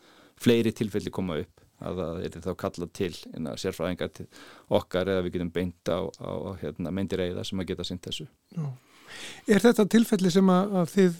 [0.41, 4.27] fleiri tilfelli koma upp að það er þá kallað til innan sérfræðingar til
[4.77, 8.27] okkar eða við getum beint á, á hérna, meindireiða sem að geta sýnt þessu.
[8.53, 8.67] Já.
[9.51, 11.15] Er þetta tilfelli sem að, að þið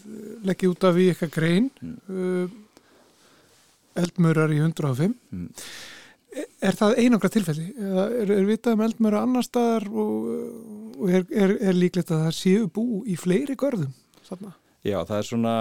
[0.48, 1.96] leggja út af í eitthvað grein mm.
[2.08, 2.54] uh,
[4.02, 5.66] eldmörar í 105 mm.
[6.68, 10.30] er það einangra tilfelli eða er, er vitað um eldmöra annar staðar og,
[11.02, 13.92] og er, er, er líklegt að það séu bú í fleiri görðum?
[14.28, 14.54] Þarna?
[14.82, 15.54] Já, það er svona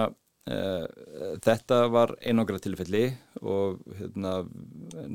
[0.49, 0.87] Uh,
[1.45, 3.11] þetta var einangra tilfelli
[3.45, 4.39] og hérna,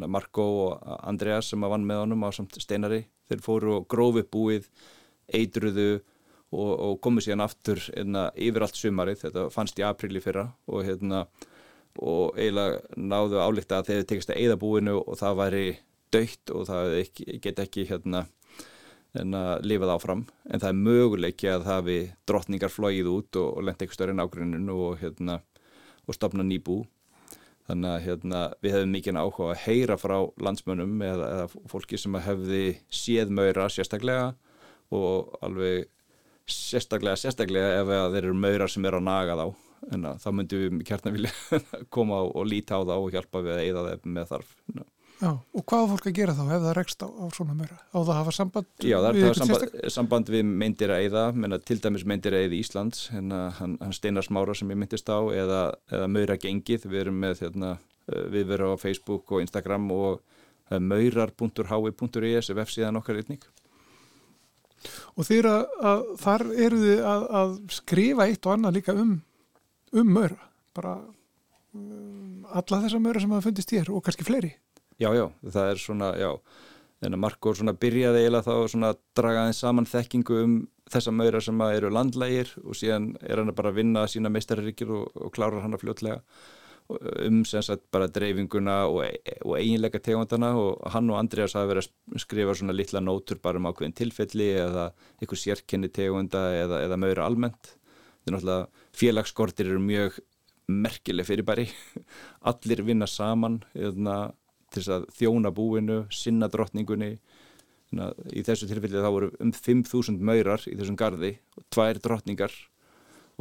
[0.07, 4.23] Marko og Andreas sem að vann með honum á samt steinari þeir fóru og grófi
[4.23, 4.69] búið
[5.35, 5.89] eitruðu
[6.55, 10.87] og, og komu síðan aftur hérna, yfir allt sumarið þetta fannst í apríli fyrra og,
[10.87, 11.25] hérna,
[11.99, 15.67] og eiginlega náðu álíkta að þeir tekist að eida búinu og það væri
[16.15, 18.29] dögt og það ekki, get ekki hérna
[19.21, 20.25] en að lifa það áfram.
[20.51, 24.77] En það er möguleiki að við drottningar flóið út og, og lenda eitthvað störri nágruninu
[24.89, 25.41] og, hérna,
[26.07, 26.83] og stopna nýbú.
[27.67, 32.19] Þannig að hérna, við hefum mikið áhuga að heyra frá landsmönnum eða, eða fólki sem
[32.23, 34.35] hefði séð maura sérstaklega
[34.95, 35.89] og alveg
[36.47, 39.47] sérstaklega sérstaklega ef þeir eru maurar sem eru að naga þá.
[39.93, 41.33] En að, þá myndum við kjartna vilja
[41.95, 44.55] koma og líta á þá og hjálpa við að eida þeim með þarf
[45.17, 47.77] Já, og hvað á fólk að gera þá ef það rekst á, á svona mjöra?
[47.89, 48.67] Á það að hafa samband?
[48.85, 52.57] Já, það er samband, samband við meindir að eða, menna, til dæmis meindir að eða
[52.59, 56.85] í Íslands, hérna, hann, hann Steinar Smára sem ég myndist á, eða, eða Maura Gengið,
[56.93, 57.71] við erum með, hérna,
[58.35, 63.49] við verum á Facebook og Instagram og uh, maurar.hi.is ef F-síðan okkar ytning.
[65.17, 69.17] Og þeir að, að þar eru þið að, að skrifa eitt og annað líka um,
[69.97, 70.99] um Maura, bara
[71.73, 74.53] um, alla þessa Maura sem hafa fundist hér og kannski fleiri.
[74.97, 76.31] Já, já, það er svona, já,
[77.05, 80.55] en Markór svona byrjaði eiginlega þá svona að draga þeim saman þekkingu um
[80.91, 85.11] þessa maurar sem eru landlægir og síðan er hann bara að vinna sína meistarrikir og,
[85.19, 86.23] og klárar hann að fljótlega
[87.27, 89.03] um sem sagt bara dreifinguna og,
[89.43, 93.59] og eiginleika tegundana og hann og Andreas hafa verið að skrifa svona litla nótur bara
[93.59, 94.87] um ákveðin tilfelli eða
[95.19, 97.75] eitthvað sérkenni tegunda eða, eða maura almennt.
[98.23, 100.21] Það er náttúrulega félagsskortir eru mjög
[100.71, 101.67] merkileg fyrir bæri.
[102.51, 104.17] Allir vinna saman eða hérna,
[104.77, 107.17] til þess að þjóna búinu, sinna drottningunni.
[107.97, 112.55] Í þessu tilfelli þá voru um 5.000 maurar í þessum gardi og tvær drottningar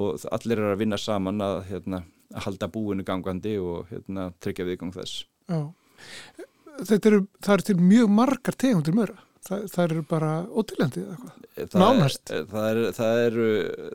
[0.02, 2.02] og allir er að vinna saman að, hérna,
[2.34, 5.26] að halda búinu gangandi og hérna, tryggja viðgang þess.
[5.50, 5.62] Já,
[6.82, 9.18] þetta eru það eru til mjög margar tegundir maura.
[9.46, 11.10] Það, það eru bara ótilendið
[11.78, 13.50] nánast er, það, er, það eru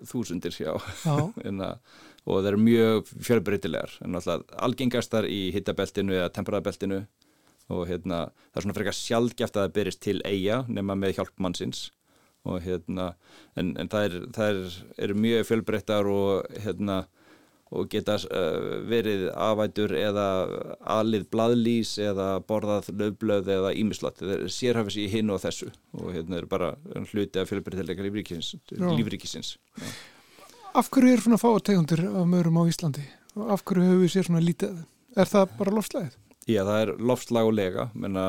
[0.06, 0.70] þúsundir, já,
[1.02, 1.16] já.
[1.42, 1.72] Hérna,
[2.22, 3.96] og það eru mjög fjölbreytilegar.
[4.06, 7.02] En alltaf algengastar í hittabeltinu eða temperatbeltinu
[7.70, 11.34] og hérna, það er svona frekar sjálfgeft að það byrjist til eiga nema með hjálp
[11.42, 11.88] mannsins.
[12.48, 13.12] Og hérna,
[13.60, 17.02] en, en það, er, það er, er mjög fjölbreyttar og hérna
[17.70, 20.26] og geta uh, verið afætur eða
[20.98, 25.70] alið bladlís eða borðað löfblöð eða ímislott þeir sérhafis í hinn og þessu.
[25.94, 26.72] Og hérna er bara
[27.12, 29.54] hluti af fjölbreytilega lífríkisins
[30.74, 33.06] Af hverju er svona fátegundir af mörum á Íslandi?
[33.34, 34.82] Af hverju hefur við sér svona lítið?
[35.18, 36.19] Er það bara lofslæðið?
[36.50, 38.24] Já, það er loftslag og lega, menna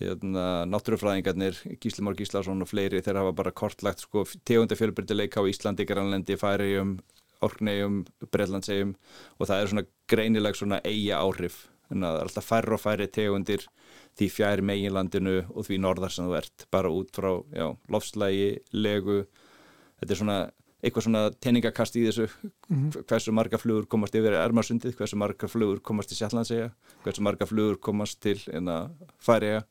[0.00, 6.38] hérna, náttúrufræðingarnir, Gíslimár Gíslason og fleiri, þeir hafa bara kortlagt sko, tegundafjölbyrdileika á Íslandi, Grænlandi,
[6.40, 6.96] Færiðjum,
[7.44, 8.00] Orkneiðjum,
[8.32, 8.94] Breitlandsegjum
[9.38, 13.66] og það er svona greinileg svona eiga áhrif, þannig að alltaf færri og færri tegundir
[14.18, 19.24] því fjær meginlandinu og því norðar sem þú ert, bara út frá já, lofslagi, legu,
[20.00, 20.38] þetta er svona
[20.84, 22.28] eitthvað svona tenningakast í þessu.
[22.68, 23.04] Mm -hmm.
[23.08, 26.70] hversu marga flugur komast yfir ermarsundið, hversu marga flugur komast til Sjallandsega,
[27.04, 29.64] hversu marga flugur komast til hérna, Færiða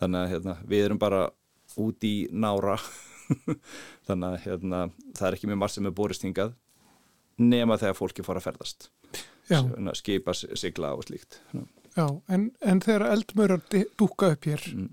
[0.00, 1.30] þannig að hérna, við erum bara
[1.76, 2.76] út í nára.
[4.06, 6.56] Þannig að hérna, það er ekki mjög margt sem er borist hingað
[7.42, 8.90] nema þegar fólki fór að ferðast.
[9.48, 11.40] Svona, skipa sigla og slíkt.
[11.96, 13.62] Já, en, en þegar eldmörar
[14.00, 14.90] dúka upp hér mm.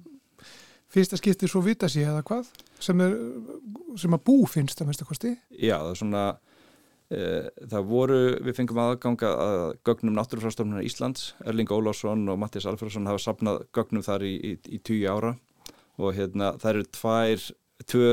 [0.89, 2.51] Fyrsta skiptir svo vita sér eða hvað?
[2.79, 3.15] sem, er,
[3.99, 5.35] sem að bú finnst að mesta kosti.
[5.51, 6.23] Já, það er svona
[7.09, 13.09] Eh, Það voru, við fengum aðganga að gögnum náttúrufræðstofnunar Íslands, Erling Ólásson og Mattias Alfredsson
[13.09, 15.31] hafa sapnað gögnum þar í, í, í tíu ára.
[15.97, 17.47] Og hérna það eru tvær,
[17.89, 18.11] tvö,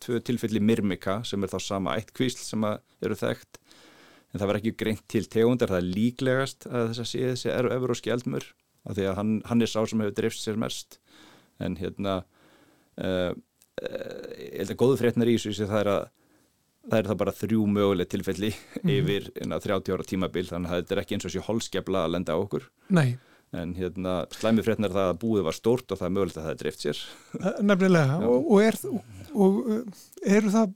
[0.00, 3.60] tvö tilfelli myrmika sem er þá sama eitt kvísl sem eru þekkt.
[4.32, 7.52] En það var ekki greint til tegundar, það er líklegast að þess að sé þessi
[7.52, 8.48] er evróski eldmur
[8.88, 10.98] af því að hann, hann er sá sem hefur dreifst sér mest
[11.64, 12.20] en hérna
[13.02, 13.32] uh,
[13.78, 16.06] ég held að góðu fréttnar í þessu það er að
[16.88, 18.50] það er það bara þrjú möguleg tilfelli
[18.96, 22.14] yfir innan 30 ára tímabil þannig að þetta er ekki eins og sé holskefla að
[22.16, 22.64] lenda á okkur.
[22.96, 23.18] Nei,
[23.56, 26.58] en hérna slæmi fréttnar það að búið var stórt og það er mögulegt að það
[26.62, 27.02] dreift sér.
[27.64, 28.18] Nefnilega.
[28.28, 28.80] Og, og, er,
[29.34, 30.02] og uh,
[30.36, 30.74] eru það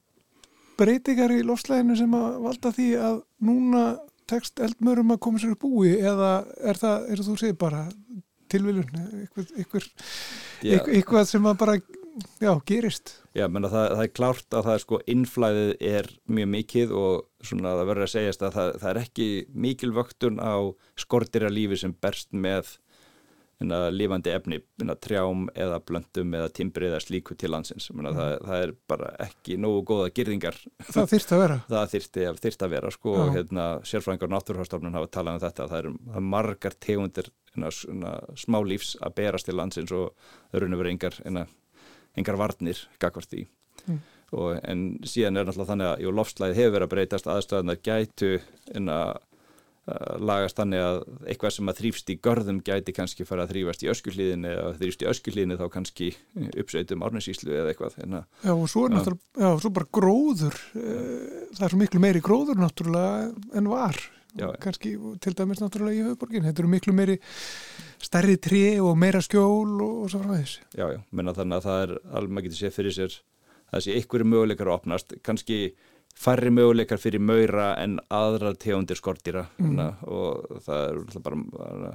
[0.81, 3.85] breytingar í lofslæðinu sem að valda því að núna
[4.31, 6.33] tekst eldmörum að koma sér upp búi eða
[6.65, 7.83] er það, er þú segir bara
[8.53, 9.91] tilviljun, eitthvað,
[10.63, 11.77] eitthvað, sem að bara
[12.43, 13.17] já, gerist.
[13.37, 17.47] Já, menna það, það er klárt að það er sko innflæðið er mjög mikið og
[17.49, 19.29] svona það verður að segjast að það, það er ekki
[19.67, 20.57] mikil vöktun á
[21.01, 22.77] skortira lífi sem berst með
[23.63, 27.89] inna, lifandi efni, inna, trjám eða blöndum eða timbri eða slíku til landsins.
[27.95, 30.59] Menna, það, það er bara ekki nógu góða girðingar.
[30.89, 31.61] það þyrst að vera.
[31.73, 35.83] Það þyrfti að vera sko og hérna, sérfræðingar náttúrhásstofnun hafa talað um þetta að það
[35.83, 40.15] eru margar tegundir smá lífs að berast til landsins og
[40.51, 41.19] það eru verið engar,
[42.17, 43.47] engar varnir gagvart því.
[43.89, 43.99] Mm.
[44.39, 48.31] og, en síðan er náttúrulega þannig að jú, lofslæði hefur verið að breytast aðstöðunar gætu
[48.79, 48.99] inna,
[49.91, 53.83] uh, lagast þannig að eitthvað sem að þrýfst í görðum gæti kannski fara að þrýfast
[53.83, 56.13] í öskuhlíðinni eða þrýfst í öskuhlíðinni þá kannski
[56.63, 60.63] uppsveitum árnessíslu eða eitthvað en að, Já, og svo er náttúrulega, já, svo bara gróður
[60.79, 64.05] eh, það er svo miklu meiri gróður náttúrulega en var
[64.39, 67.19] Já, kannski til dæmis náttúrulega í höfuborgin þetta eru miklu meiri
[68.01, 71.67] stærri tré og meira skjól og, og svo frá þess já, já, menna þannig að
[71.67, 73.19] það er alveg maður getur séð fyrir sér
[73.81, 75.15] sé einhverju möguleikar að opnast.
[75.25, 75.73] Kannski
[76.19, 79.79] færri möguleikar fyrir maura en aðrar tegundir skortýra mm.
[80.05, 81.93] og það er bara,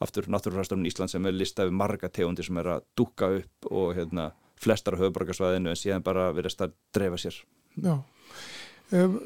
[0.00, 3.92] aftur náttúrufræðstofnun Ísland sem er listað við marga tegundir sem er að dúkka upp og
[3.98, 7.42] hérna, flestar á höfuborgarsvæðinu en síðan bara verðast að dreifa sér.
[7.76, 7.98] Já.
[8.88, 9.18] Um,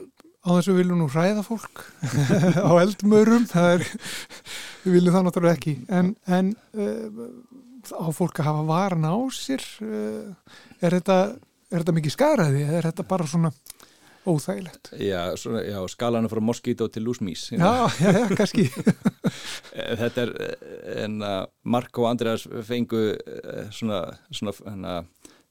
[0.42, 1.84] á þessu viljum nú hræða fólk
[2.68, 3.86] á eldmörum það er,
[4.84, 5.76] við viljum það náttúrulega ekki.
[5.92, 7.22] En, en uh,
[7.94, 10.34] á fólk að hafa varan á sér uh,
[10.82, 11.18] er þetta
[11.72, 13.52] er þetta mikið skaraði eða er þetta bara svona
[14.28, 14.92] óþægilegt?
[15.02, 17.48] Já, svona, já skalanu frá moskító til lúsmís.
[17.50, 18.68] Já, já, já, kannski.
[19.72, 20.30] Eh, Þetta er
[21.00, 23.14] en að Marko og Andreas fengu
[23.72, 24.96] svona, svona hana,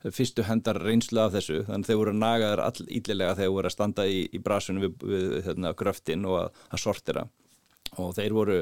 [0.10, 1.62] fyrstu hendar reynslu af þessu.
[1.68, 4.86] Þannig að þeir voru nagaðar all íllilega þegar þeir voru að standa í, í brasunum
[4.86, 7.28] við, við hérna, gröftin og að, að sortira
[7.99, 8.58] og þeir voru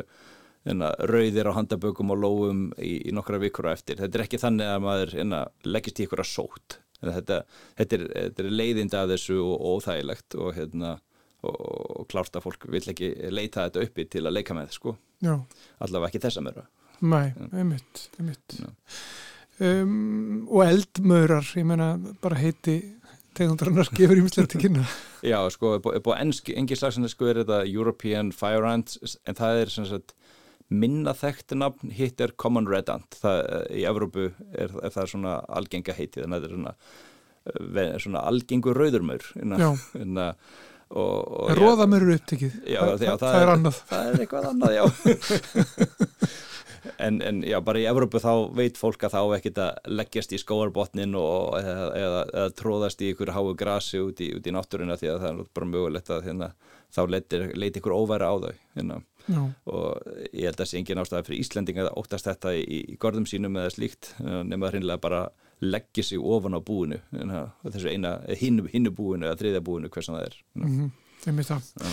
[0.67, 3.99] hérna, rauðir á handabökum og lóum í, í nokkra vikur á eftir.
[4.01, 7.43] Þetta er ekki þannig að maður hérna, leggist í ykkur að sótt þetta,
[7.77, 10.97] þetta, er, þetta er leiðindi af þessu og, óþægilegt og hérna
[11.47, 14.97] og, og klárt að fólk vill ekki leita þetta uppi til að leika með sko.
[15.79, 16.67] Allavega ekki þessa meira
[16.99, 18.59] mæ, einmitt, einmitt.
[18.59, 18.67] Já.
[19.59, 21.89] Um, og eldmörar ég meina
[22.23, 22.77] bara heiti
[23.35, 24.85] tegundarinnar gefur ímislegt til kynna.
[25.31, 28.95] Já, sko, upp á- engi slagsinn sko er þetta European Fire Ant
[29.27, 30.15] en það er sem sagt
[30.69, 33.17] minna þekkt nafn, hitt er Common Red Ant.
[33.19, 33.39] Það,
[33.73, 36.75] í Evrópu er, er það svona algenga heiti, þannig að þetta er svona
[38.03, 39.23] svona algengur rauðurmör
[39.57, 39.69] Já.
[39.69, 40.35] og,
[40.99, 42.59] og en róðamörur upptekið.
[42.67, 43.79] Já, það, að það, það er annað.
[43.89, 44.85] það er eitthvað annað, já
[46.97, 50.39] en, en já, bara í Evrópu þá veit fólk að þá ekkert að leggjast í
[50.41, 54.97] skóarbotnin og eða, eða, eða tróðast í ykkur háu grasi út í, út í náttúruna
[54.99, 56.51] því að það er bara mögulegt að hérna,
[56.95, 59.01] þá leiti ykkur óværa á þau hérna.
[59.69, 62.63] og ég held að það sé engin ástæða fyrir Íslendinga að óttast þetta í,
[62.93, 65.27] í gorðum sínum eða slíkt eh, nema það hreinlega bara
[65.59, 70.17] leggja sig ofan á búinu hérna, þessu eina, hinnu, hinnu búinu eða þriðja búinu hversan
[70.17, 70.89] það er mm
[71.75, 71.89] Já.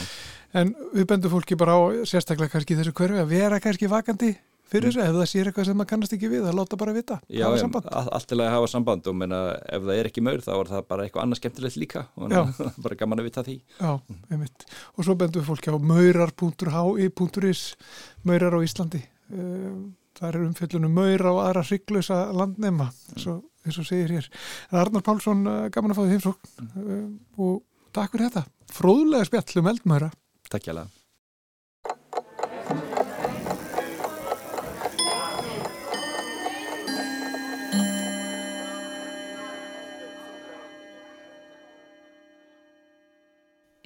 [0.61, 4.37] en við bendum fólki bara á sérstaklega kannski þessu hverfi að vera kannski vakandi
[4.71, 7.19] fyrir þessu, ef það sér eitthvað sem maður kannast ekki við að láta bara vita,
[7.31, 9.41] Já, hafa samband all- allt til að hafa samband og meina,
[9.71, 12.43] ef það er ekki maur þá er það bara eitthvað annað skemmtilegt líka og Já.
[12.87, 13.93] bara gaman að vita því Já.
[14.97, 17.63] Og svo bendum við fólki á maurar.hi.is
[18.27, 19.03] Maurar á Íslandi.
[19.33, 22.87] Um, Það er umfjöllunum maur á aðra hrygglösa landnema,
[23.29, 24.29] og, eins og segir hér.
[24.73, 27.59] En Arnar Pálsson, uh, gaman að fá því heimsókn um, og
[27.93, 28.47] takk fyrir þetta.
[28.81, 30.09] Fróðlega spjall um eldmöra.
[30.49, 30.73] Takk hjá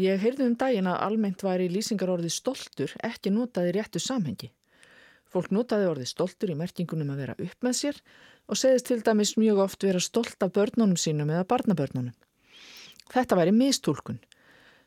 [0.01, 4.49] Ég heyrði um daginn að almennt væri lýsingarorðið stoltur ekki notaði réttu samhengi.
[5.29, 7.99] Fólk notaði orðið stoltur í merkingunum að vera upp með sér
[8.49, 12.17] og segist til dæmis mjög oft vera stolt af börnunum sínum eða barnabörnunum.
[13.13, 14.23] Þetta væri mistúlkun.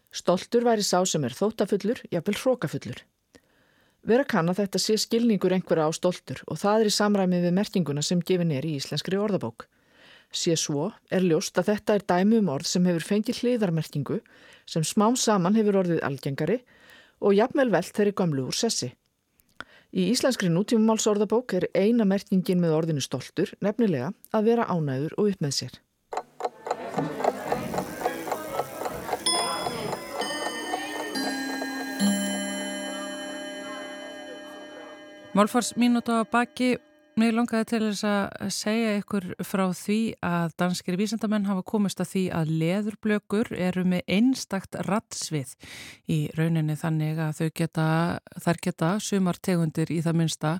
[0.09, 3.05] Stoltur væri sá sem er þóttafullur, jafnvel hrókafullur.
[4.03, 7.55] Vera kann að þetta sé skilningur einhverja á stoltur og það er í samræmi við
[7.59, 9.67] merkinguna sem gefin er í íslenskri orðabók.
[10.33, 14.17] Sé svo er ljóst að þetta er dæmi um orð sem hefur fengið hliðarmerkingu
[14.65, 16.57] sem smám saman hefur orðið algengari
[17.21, 18.89] og jafnvel velt þeirri gamlu úr sessi.
[19.93, 25.43] Í íslenskri nútífumálsorðabók er eina merkingin með orðinu stoltur nefnilega að vera ánæður og upp
[25.45, 25.77] með sér.
[35.33, 36.75] Málfars mínúta á baki,
[37.19, 42.09] mér langaði til þess að segja ykkur frá því að danskir vísendamenn hafa komist að
[42.13, 45.53] því að leðurblökur eru með einstakt rattsvið
[46.09, 47.87] í rauninni þannig að geta,
[48.41, 50.55] þær geta sumartegundir í það minnsta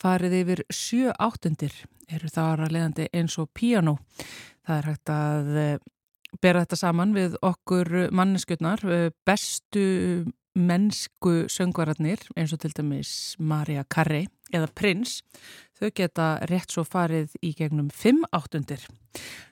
[0.00, 1.74] farið yfir sjö áttundir
[2.08, 3.98] eru það að leiðandi eins og piano.
[4.64, 5.86] Það er hægt að eh,
[6.40, 8.84] bera þetta saman við okkur manneskjötnar,
[9.28, 9.86] bestu
[10.58, 15.20] mennsku söngvararnir eins og til dæmis Marja Carrey eða Prins,
[15.78, 18.82] þau geta rétt svo farið í gegnum fimm áttundir.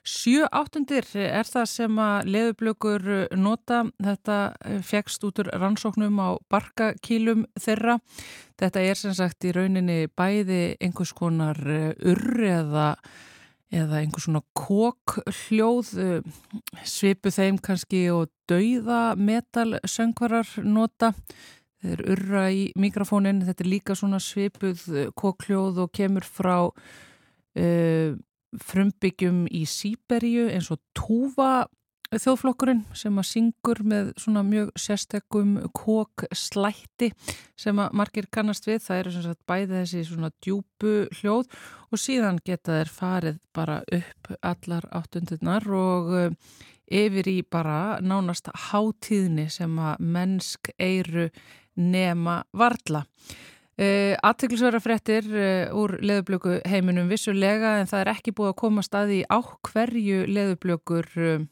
[0.07, 3.07] Sjö áttundir er það sem að leðublökur
[3.39, 4.37] nota, þetta
[4.85, 7.97] fegst út úr rannsóknum á barkakílum þeirra.
[8.57, 12.91] Þetta er sem sagt í rauninni bæði einhvers konar urr eða
[13.73, 15.89] eða einhver svona kokhljóð
[16.87, 21.11] svipu þeim kannski og dauða metalsöngvarar nota
[21.83, 24.83] þeir urra í mikrofónin þetta er líka svona svipuð
[25.17, 28.11] kokhljóð og kemur frá uh,
[28.63, 31.67] frumbyggjum í Sýberíu eins og Túva
[32.07, 37.09] þjóðflokkurinn sem að syngur með svona mjög sérstökum kókslætti
[37.59, 41.51] sem að margir kannast við, það eru sem sagt bæði þessi svona djúbu hljóð
[41.91, 46.15] og síðan geta þeir farið bara upp allar áttundirnar og
[46.87, 51.27] yfir í bara nánast hátíðni sem að mennsk eiru
[51.77, 53.05] nema varla.
[53.77, 58.81] Uh, Aðtöklusvara frettir uh, úr leðublöku heiminum vissulega en það er ekki búið að koma
[58.81, 61.43] staði á hverju leðublökur uh,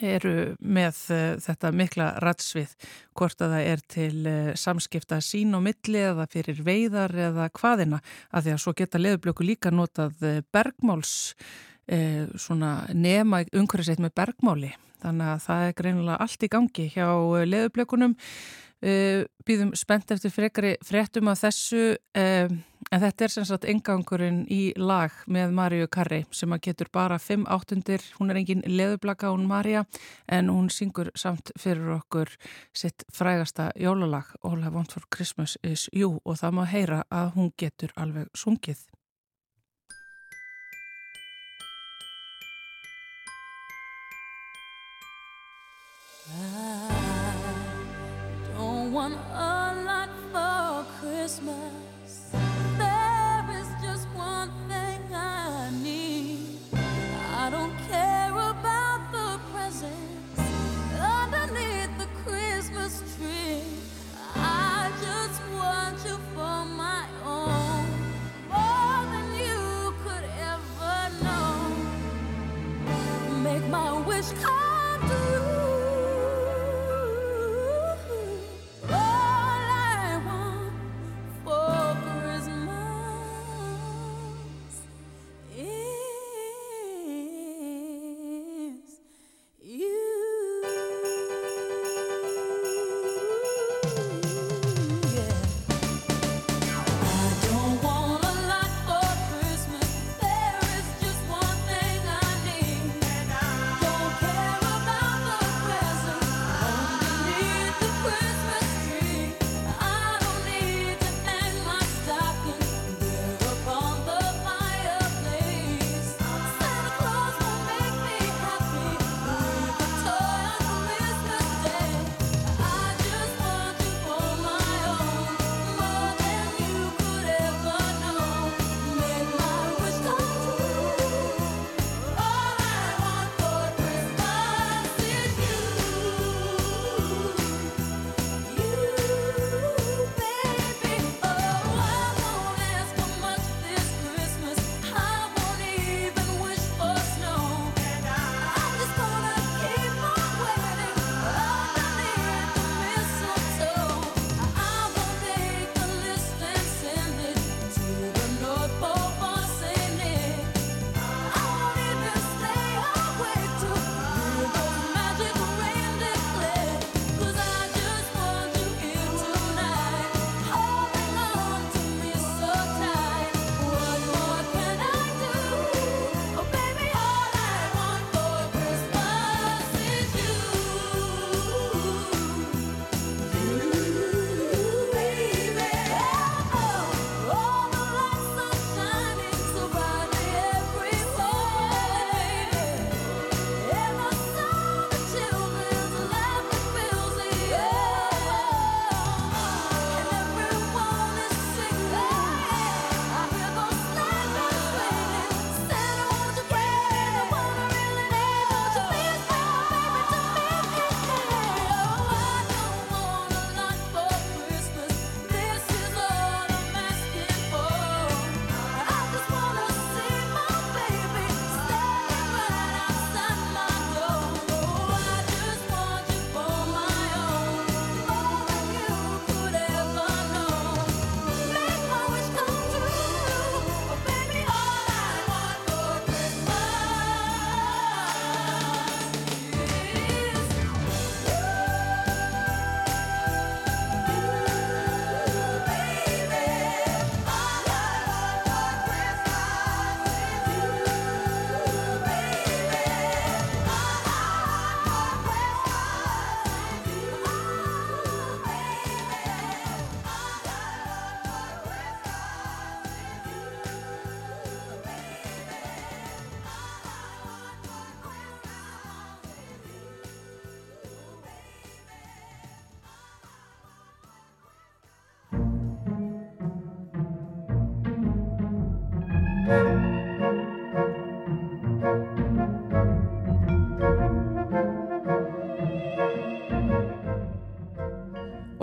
[0.00, 0.32] eru
[0.64, 1.02] með
[1.44, 2.72] þetta mikla ratsvið.
[3.12, 8.00] Hvort að það er til samskipta sín og milli eða fyrir veiðar eða hvaðina.
[8.32, 10.16] Að því að svo geta leðublöku líka notað
[10.50, 11.36] bergmáls
[11.86, 14.72] nema umhverfiseit með bergmáli.
[15.04, 17.06] Þannig að það er greinilega allt í gangi hjá
[17.52, 18.18] leðublökunum
[18.84, 25.14] býðum spennt eftir frekari fréttum af þessu en þetta er sem sagt engangurinn í lag
[25.30, 29.84] með Maríu Karri sem að getur bara 5 áttundir, hún er engin leðublaka hún Maríu
[30.28, 32.34] en hún syngur samt fyrir okkur
[32.76, 37.32] sitt frægasta jólalag All I Want For Christmas Is You og það má heyra að
[37.38, 38.84] hún getur alveg sungið
[49.04, 51.83] want a lot for Christmas.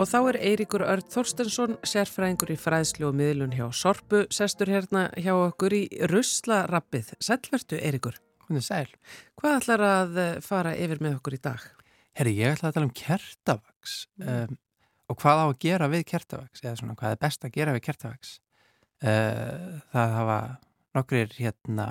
[0.01, 5.03] Og þá er Eiríkur Örd Þorstensson, sérfræðingur í fræðslu og miðlun hjá Sorpu, sestur hérna
[5.13, 7.11] hjá okkur í Ruslarappið.
[7.21, 8.17] Sælvertu Eiríkur.
[8.47, 8.87] Hvernig sæl?
[9.37, 11.67] Hvað ætlar að eh, fara yfir með okkur í dag?
[12.17, 13.93] Herri, ég ætla að tala um kertavags
[14.25, 14.57] um,
[15.13, 17.85] og hvað á að gera við kertavags eða svona hvað er best að gera við
[17.91, 18.33] kertavags.
[19.05, 20.39] Uh, það hafa
[20.97, 21.87] nokkrir hérna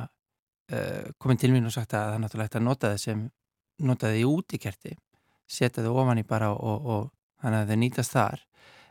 [0.74, 3.24] uh, komin til mín og sagt að það er náttúrulega hægt að nota það sem
[3.86, 4.98] notaði í kerti,
[5.46, 7.08] setja þau ofan í bara og, og
[7.43, 8.47] þannig að þau nýtast þar.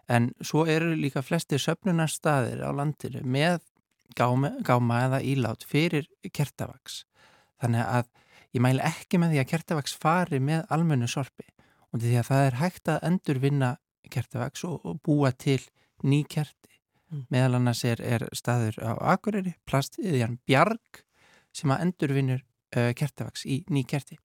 [0.09, 3.59] En svo eru líka flestir söpnunarstaðir á landinu með
[4.17, 7.03] gáma, gáma eða ílát fyrir kertavags.
[7.61, 8.09] Þannig að
[8.55, 11.45] ég mæli ekki með því að kertavags fari með almennu sorpi
[11.89, 13.69] og því að það er hægt að endurvinna
[14.09, 15.61] kertavags og, og búa til
[16.05, 16.73] ný kerti.
[17.09, 17.25] Mm.
[17.33, 21.03] Meðal annars er, er staður á Akureyri, plastiðjan Bjarg
[21.55, 24.19] sem að endurvinnur uh, kertavags í ný kerti.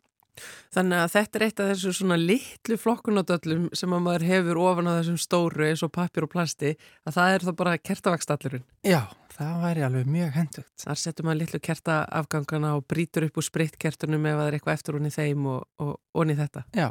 [0.74, 4.90] Þannig að þetta er eitt af þessu svona litlu flokkunadöllum sem að maður hefur ofan
[4.90, 6.72] á þessum stóru eins og pappir og plasti
[7.06, 8.66] að það er þá bara kertavagstallurinn.
[8.86, 9.00] Já,
[9.36, 10.74] það væri alveg mjög hendugt.
[10.82, 15.00] Þar setur maður litlu kertaafgangana og brýtur upp úr spritkertunum ef það er eitthvað eftir
[15.00, 16.66] í þeim og, og onni þetta.
[16.74, 16.90] Já.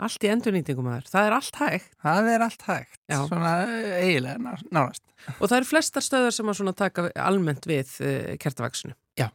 [0.00, 1.08] Allt í endurnýtingum maður.
[1.12, 1.88] Það er allt hægt.
[2.00, 2.98] Það er allt hægt.
[3.04, 3.18] Já.
[3.28, 5.02] Svona eh, eiginlega ná- nárast.
[5.36, 8.96] Og það eru flestar stöðar sem að taka almennt við uh, kertavaksinu.
[9.20, 9.28] Já.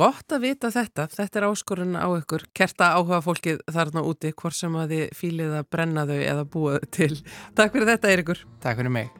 [0.00, 1.04] Gott að vita þetta.
[1.12, 2.46] Þetta er áskorun á ykkur.
[2.56, 6.78] Kerta áhuga fólkið þarna úti, hvort sem að þið fílið að brenna þau eða búa
[6.78, 7.14] þau til.
[7.58, 8.44] Takk fyrir þetta, Eirikur.
[8.64, 9.12] Takk fyrir mig.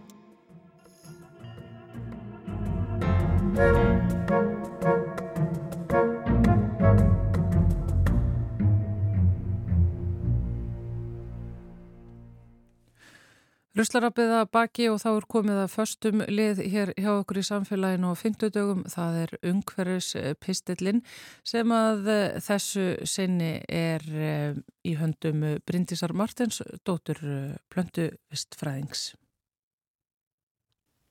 [13.80, 18.10] Ruslarappið að baki og þá er komið að föstum lið hér hjá okkur í samfélaginu
[18.10, 18.82] og fymtudögum.
[18.92, 20.08] Það er ungverðis
[20.42, 21.00] pistillin
[21.48, 29.14] sem að eh, þessu sinni er eh, í höndum Bryndísar Martins, dóttur eh, Plöndu Vistfræðings.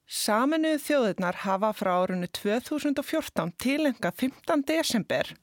[0.05, 4.67] Saminuðu þjóðirnar hafa frá árunni 2014 tilenga 15.
[4.69, 5.33] desember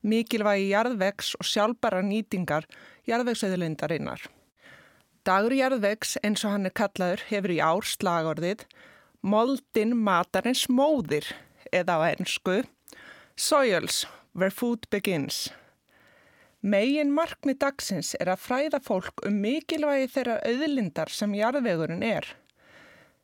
[0.00, 2.64] mikilvægi jarðvegs og sjálfbara nýtingar
[3.10, 4.30] jarðvegsauðlindarinnar.
[5.22, 8.64] Dagur jarðvegs eins og hann er kallaður hefur í ár slagorðið
[9.22, 11.28] Moldin matarins móðir
[11.70, 12.64] eða á ennsku
[13.38, 14.02] Soils,
[14.34, 15.52] where food begins.
[16.62, 22.26] Megin markmi dagsins er að fræða fólk um mikilvægi þeirra auðlindar sem jarðvegurinn er.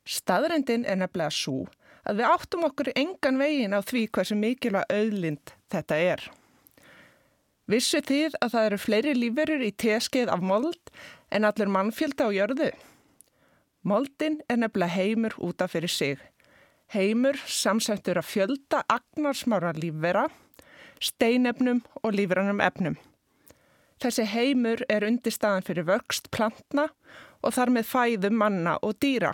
[0.06, 1.66] Staðrendin er nefnilega svo
[2.08, 6.24] að við áttum okkur engan vegin á því hversu mikilvæg auðlind þetta er.
[7.68, 10.92] Vissu þið að það eru fleiri lífverur í teskeið af mold
[11.30, 12.70] en allir mannfjölda á jörðu?
[13.82, 16.18] Moldin er nefnilega heimur útaf fyrir sig.
[16.92, 20.26] Heimur samsættur að fjölda agnarsmára lífvera,
[21.00, 22.96] steinefnum og lífrannum efnum.
[23.98, 26.88] Þessi heimur er undirstaðan fyrir vöxt plantna
[27.42, 29.32] og þar með fæðu manna og dýra.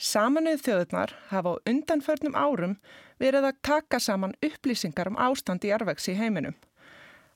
[0.00, 2.78] Samanuð þjóðurnar hafa á undanförnum árum
[3.20, 6.56] verið að taka saman upplýsingar um ástand í jarðvegs í heiminum.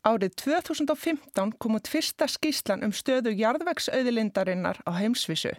[0.04, 5.54] Árið 2015 kom út fyrsta skýslan um stöðu jarðvegsauðlindarinnar á heimsvísu.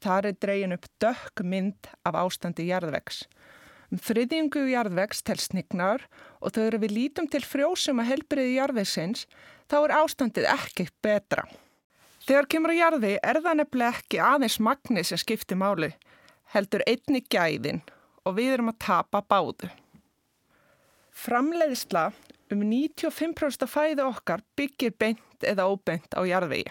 [0.00, 3.26] Þar er dregin upp dökk mynd af ástandi jarðvegs.
[3.92, 6.06] Um þriðjungu jarðvegs til snignar
[6.40, 9.26] og þegar við lítum til frjósum að helbriði jarðvegsins
[9.68, 11.44] þá er ástandið ekki betra.
[12.24, 15.92] Þegar kemur að jarði er það nefnilega ekki aðeins magni sem skiptir máli,
[16.56, 17.84] heldur einni gæðin
[18.24, 19.68] og við erum að tapa báðu.
[21.12, 22.14] Framleiðsla
[22.54, 26.70] um 95% af fæðu okkar byggir beint eða óbeint á jarðvegi.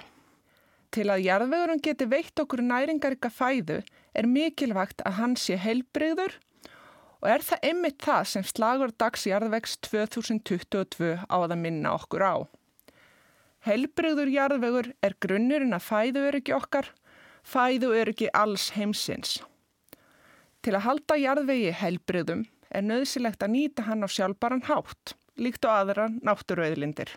[0.93, 3.79] Til að jarðvegurinn geti veitt okkur næringarika fæðu
[4.13, 6.35] er mikilvægt að hann sé heilbreyður
[7.23, 12.35] og er það einmitt það sem slagur dags jarðvegs 2022 á að minna okkur á.
[13.63, 16.89] Heilbreyður jarðvegur er grunnurinn að fæðu öryggi okkar,
[17.47, 19.37] fæðu öryggi alls heimsins.
[20.63, 25.73] Til að halda jarðvegi heilbreyðum er nöðsilegt að nýta hann á sjálfbaran hátt, líkt og
[25.73, 27.11] aðra náttúruauðlindir.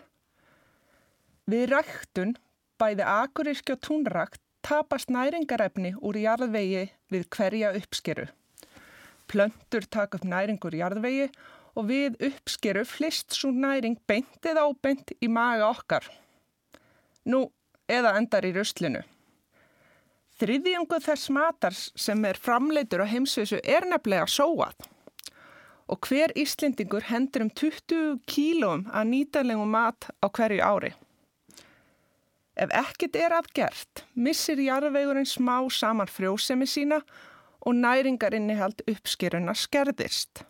[1.47, 2.35] Við ræktun,
[2.81, 8.27] bæði akuríski og túnrakt, tapast næringarefni úr jarðvegi við hverja uppskeru.
[9.27, 11.29] Plöntur taka upp næringur jarðvegi
[11.77, 16.07] og við uppskeru flist svo næring beint eða óbeint í maga okkar.
[17.27, 17.45] Nú,
[17.87, 19.03] eða endar í ruslinu.
[20.37, 24.75] Þriðjungu þess matars sem er framleitur á heimsvísu er nefnilega sóað.
[25.87, 30.91] Og hver Íslendingur hendur um 20 kílum að nýtanlegum mat á hverju ári.
[32.57, 37.03] Ef ekkit er aðgert, missir jarðvegurinn smá saman frjósemi sína
[37.61, 40.43] og næringarinnihald uppskeruna skerðist.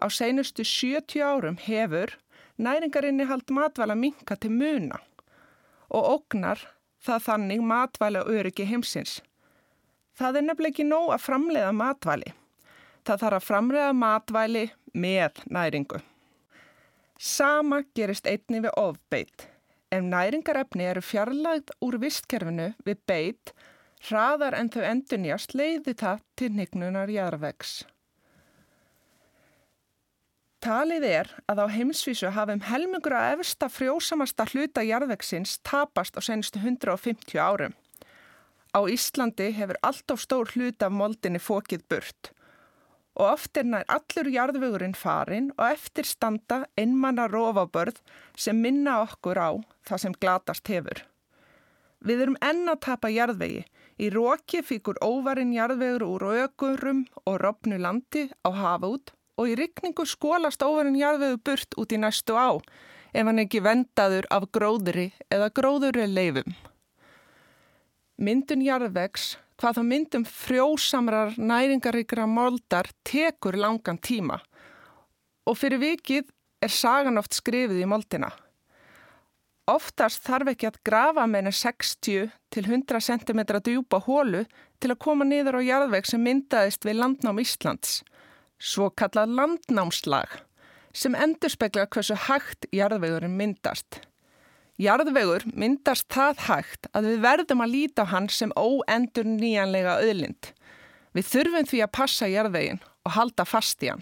[0.00, 2.14] Á seinustu 70 árum hefur
[2.56, 5.00] næringarinnihald matvala minka til muna
[5.90, 6.62] og ógnar
[7.02, 9.18] það þannig matvæli og öryggi heimsins.
[10.14, 12.32] Það er nefnilega ekki nóg að framleiða matvæli.
[13.04, 16.00] Það þarf að framleiða matvæli með næringu.
[17.20, 19.46] Sama gerist einni við ofbeitt.
[19.90, 23.52] Ef næringarefni eru fjarlagð úr vistkerfinu við beitt,
[24.08, 27.82] hraðar en þau endunjast leiði það til nignunar jarðvegs.
[30.60, 36.60] Talið er að á heimsvísu hafum helmingur að efsta frjósamasta hluta jarðvegsins tapast á senustu
[36.60, 37.72] 150 árum.
[38.76, 42.32] Á Íslandi hefur allt of stór hlut af moldinni fókið burt
[43.20, 48.00] og oft er nær allur jarðvegurinn farin og eftir standa einmanna rófabörð
[48.32, 49.50] sem minna okkur á
[49.84, 51.02] það sem glatast hefur.
[52.00, 53.66] Við erum enn að tapa jarðvegi.
[54.00, 59.56] Í róki fíkur óvarinn jarðvegur úr ökurum og rofnu landi á hafa út og í
[59.60, 65.10] rykningu skólast óvarinn jarðvegur burt út í næstu á ef hann ekki vendaður af gróðri
[65.28, 66.56] eða gróðuri leifum.
[68.20, 74.40] Myndun jarðvegs, hvað þá myndum frjósamrar næringaríkra moldar tekur langan tíma
[75.48, 76.30] og fyrir vikið
[76.64, 78.30] er sagan oft skrifið í moldina.
[79.70, 84.44] Oftast þarf ekki að grafa meina 60 til 100 cm djúpa hólu
[84.80, 88.00] til að koma niður á jarðveg sem myndaðist við landnám Íslands,
[88.58, 90.40] svo kallað landnámslag,
[90.92, 94.00] sem endur spekla hversu hægt jarðvegurinn myndast.
[94.80, 100.54] Jarðvegur myndast það hægt að við verðum að líta á hann sem óendur nýjanlega öðlind.
[101.12, 104.00] Við þurfum því að passa jarðvegin og halda fast í hann.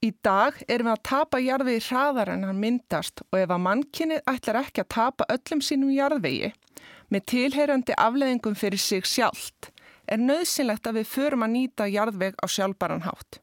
[0.00, 4.22] Í dag erum við að tapa jarðvegi hraðar en hann myndast og ef að mannkynnið
[4.32, 6.52] ætlar ekki að tapa öllum sínum jarðvegi
[7.10, 9.72] með tilheyrandi afleðingum fyrir sig sjálft
[10.06, 13.42] er nöðsynlegt að við förum að nýta jarðveg á sjálfbaran hátt.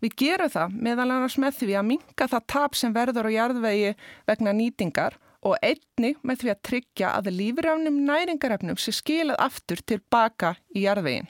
[0.00, 3.90] Við gerum það meðal annars með því að minka það tap sem verður á jarðvegi
[4.30, 10.54] vegna nýtingar og einni með því að tryggja að lífrafnum næringarefnum sé skilað aftur tilbaka
[10.72, 11.28] í jarðvegin.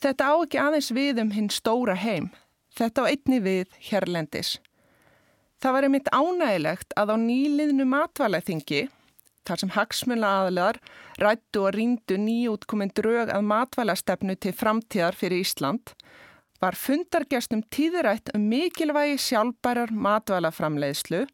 [0.00, 2.28] Þetta á ekki aðeins við um hinn stóra heim,
[2.76, 4.58] þetta á einni við hérlendis.
[5.60, 8.82] Það var einmitt ánægilegt að á nýliðnu matvælæþingi,
[9.48, 10.80] þar sem hagsmjöla aðlar
[11.20, 15.94] rættu og ríndu nýjútkominn drög að matvælæstefnu til framtíðar fyrir Ísland,
[16.64, 21.24] var fundargestum tíðrætt um mikilvægi sjálfbærar matvælaframleiðslu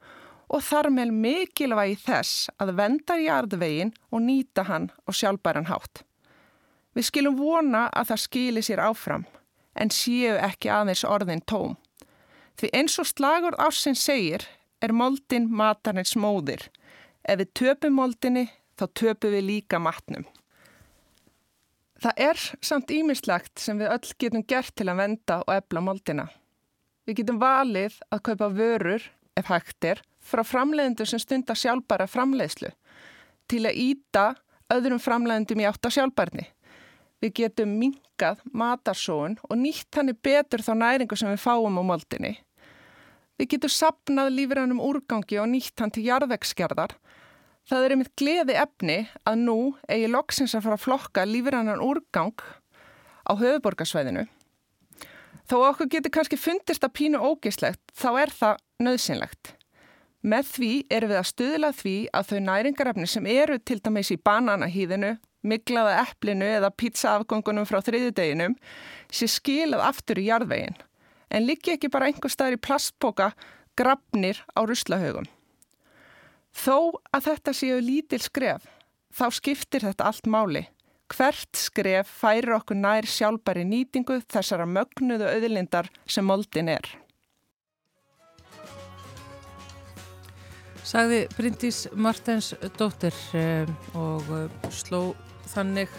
[0.50, 6.02] og þar með mikilvægi þess að venda jarðvegin og nýta hann á sjálfbæran hátt.
[6.98, 9.28] Við skilum vona að það skili sér áfram,
[9.78, 11.76] en séu ekki aðeins orðin tóm.
[12.58, 14.48] Því eins og slagur ásinn segir
[14.82, 16.66] er moldin matarnins móðir.
[17.22, 18.48] Ef við töpum moldinni
[18.80, 20.26] þá töpum við líka matnum.
[22.00, 26.30] Það er samt ímislegt sem við öll getum gert til að venda og ebla moldina.
[27.04, 29.04] Við getum valið að kaupa vörur,
[29.36, 32.70] ef hægt er, frá framleiðendur sem stundar sjálfbæra framleiðslu
[33.50, 34.24] til að íta
[34.72, 36.46] öðrum framleiðendum í átt á sjálfbærni.
[37.20, 42.38] Við getum minkað matarsóun og nýtt hannig betur þá næringu sem við fáum á moldinni.
[43.36, 46.96] Við getum sapnað lífrænum úrgangi og nýtt hann til jarðvegsgerðar
[47.68, 48.98] Það er einmitt gleði efni
[49.28, 49.58] að nú
[49.88, 52.44] eigi loksins að fara að flokka lífrannan úrgang
[53.28, 54.26] á höfuborgarsvæðinu.
[55.50, 59.54] Þó okkur getur kannski fundist að pínu ógislegt, þá er það nöðsynlegt.
[60.20, 64.18] Með því erum við að stuðla því að þau næringarefni sem eru til dæmis í
[64.20, 68.58] bananahýðinu, miklaða eplinu eða pizzaafgöngunum frá þriðudeginum
[69.08, 70.76] sé skilað aftur í jarðvegin,
[71.32, 73.32] en líki ekki bara einhver staðir í plastboka
[73.80, 75.26] grafnir á ruslahaugum.
[76.50, 78.66] Þó að þetta séu lítil skref,
[79.14, 80.66] þá skiptir þetta allt máli.
[81.10, 86.86] Hvert skref færir okkur nær sjálfbæri nýtingu þessara mögnuðu auðlindar sem moldin er.
[90.86, 93.14] Sagði Bryndís Martens dóttir
[93.94, 94.30] og
[94.74, 95.12] sló
[95.52, 95.90] þannig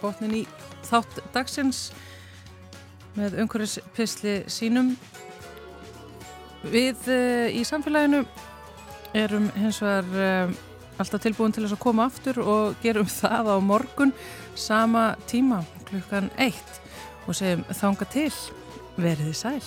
[0.00, 0.44] botnin í
[0.86, 1.88] þátt dagsins
[3.14, 4.94] með umhverfispisli sínum.
[6.66, 7.10] Við
[7.54, 8.24] í samfélaginu
[9.14, 10.54] erum hins vegar um,
[10.98, 14.14] alltaf tilbúin til þess að koma aftur og gerum það á morgun
[14.58, 16.80] sama tíma klukkan eitt
[17.26, 18.32] og segjum þanga til
[19.00, 19.62] veriði sæl.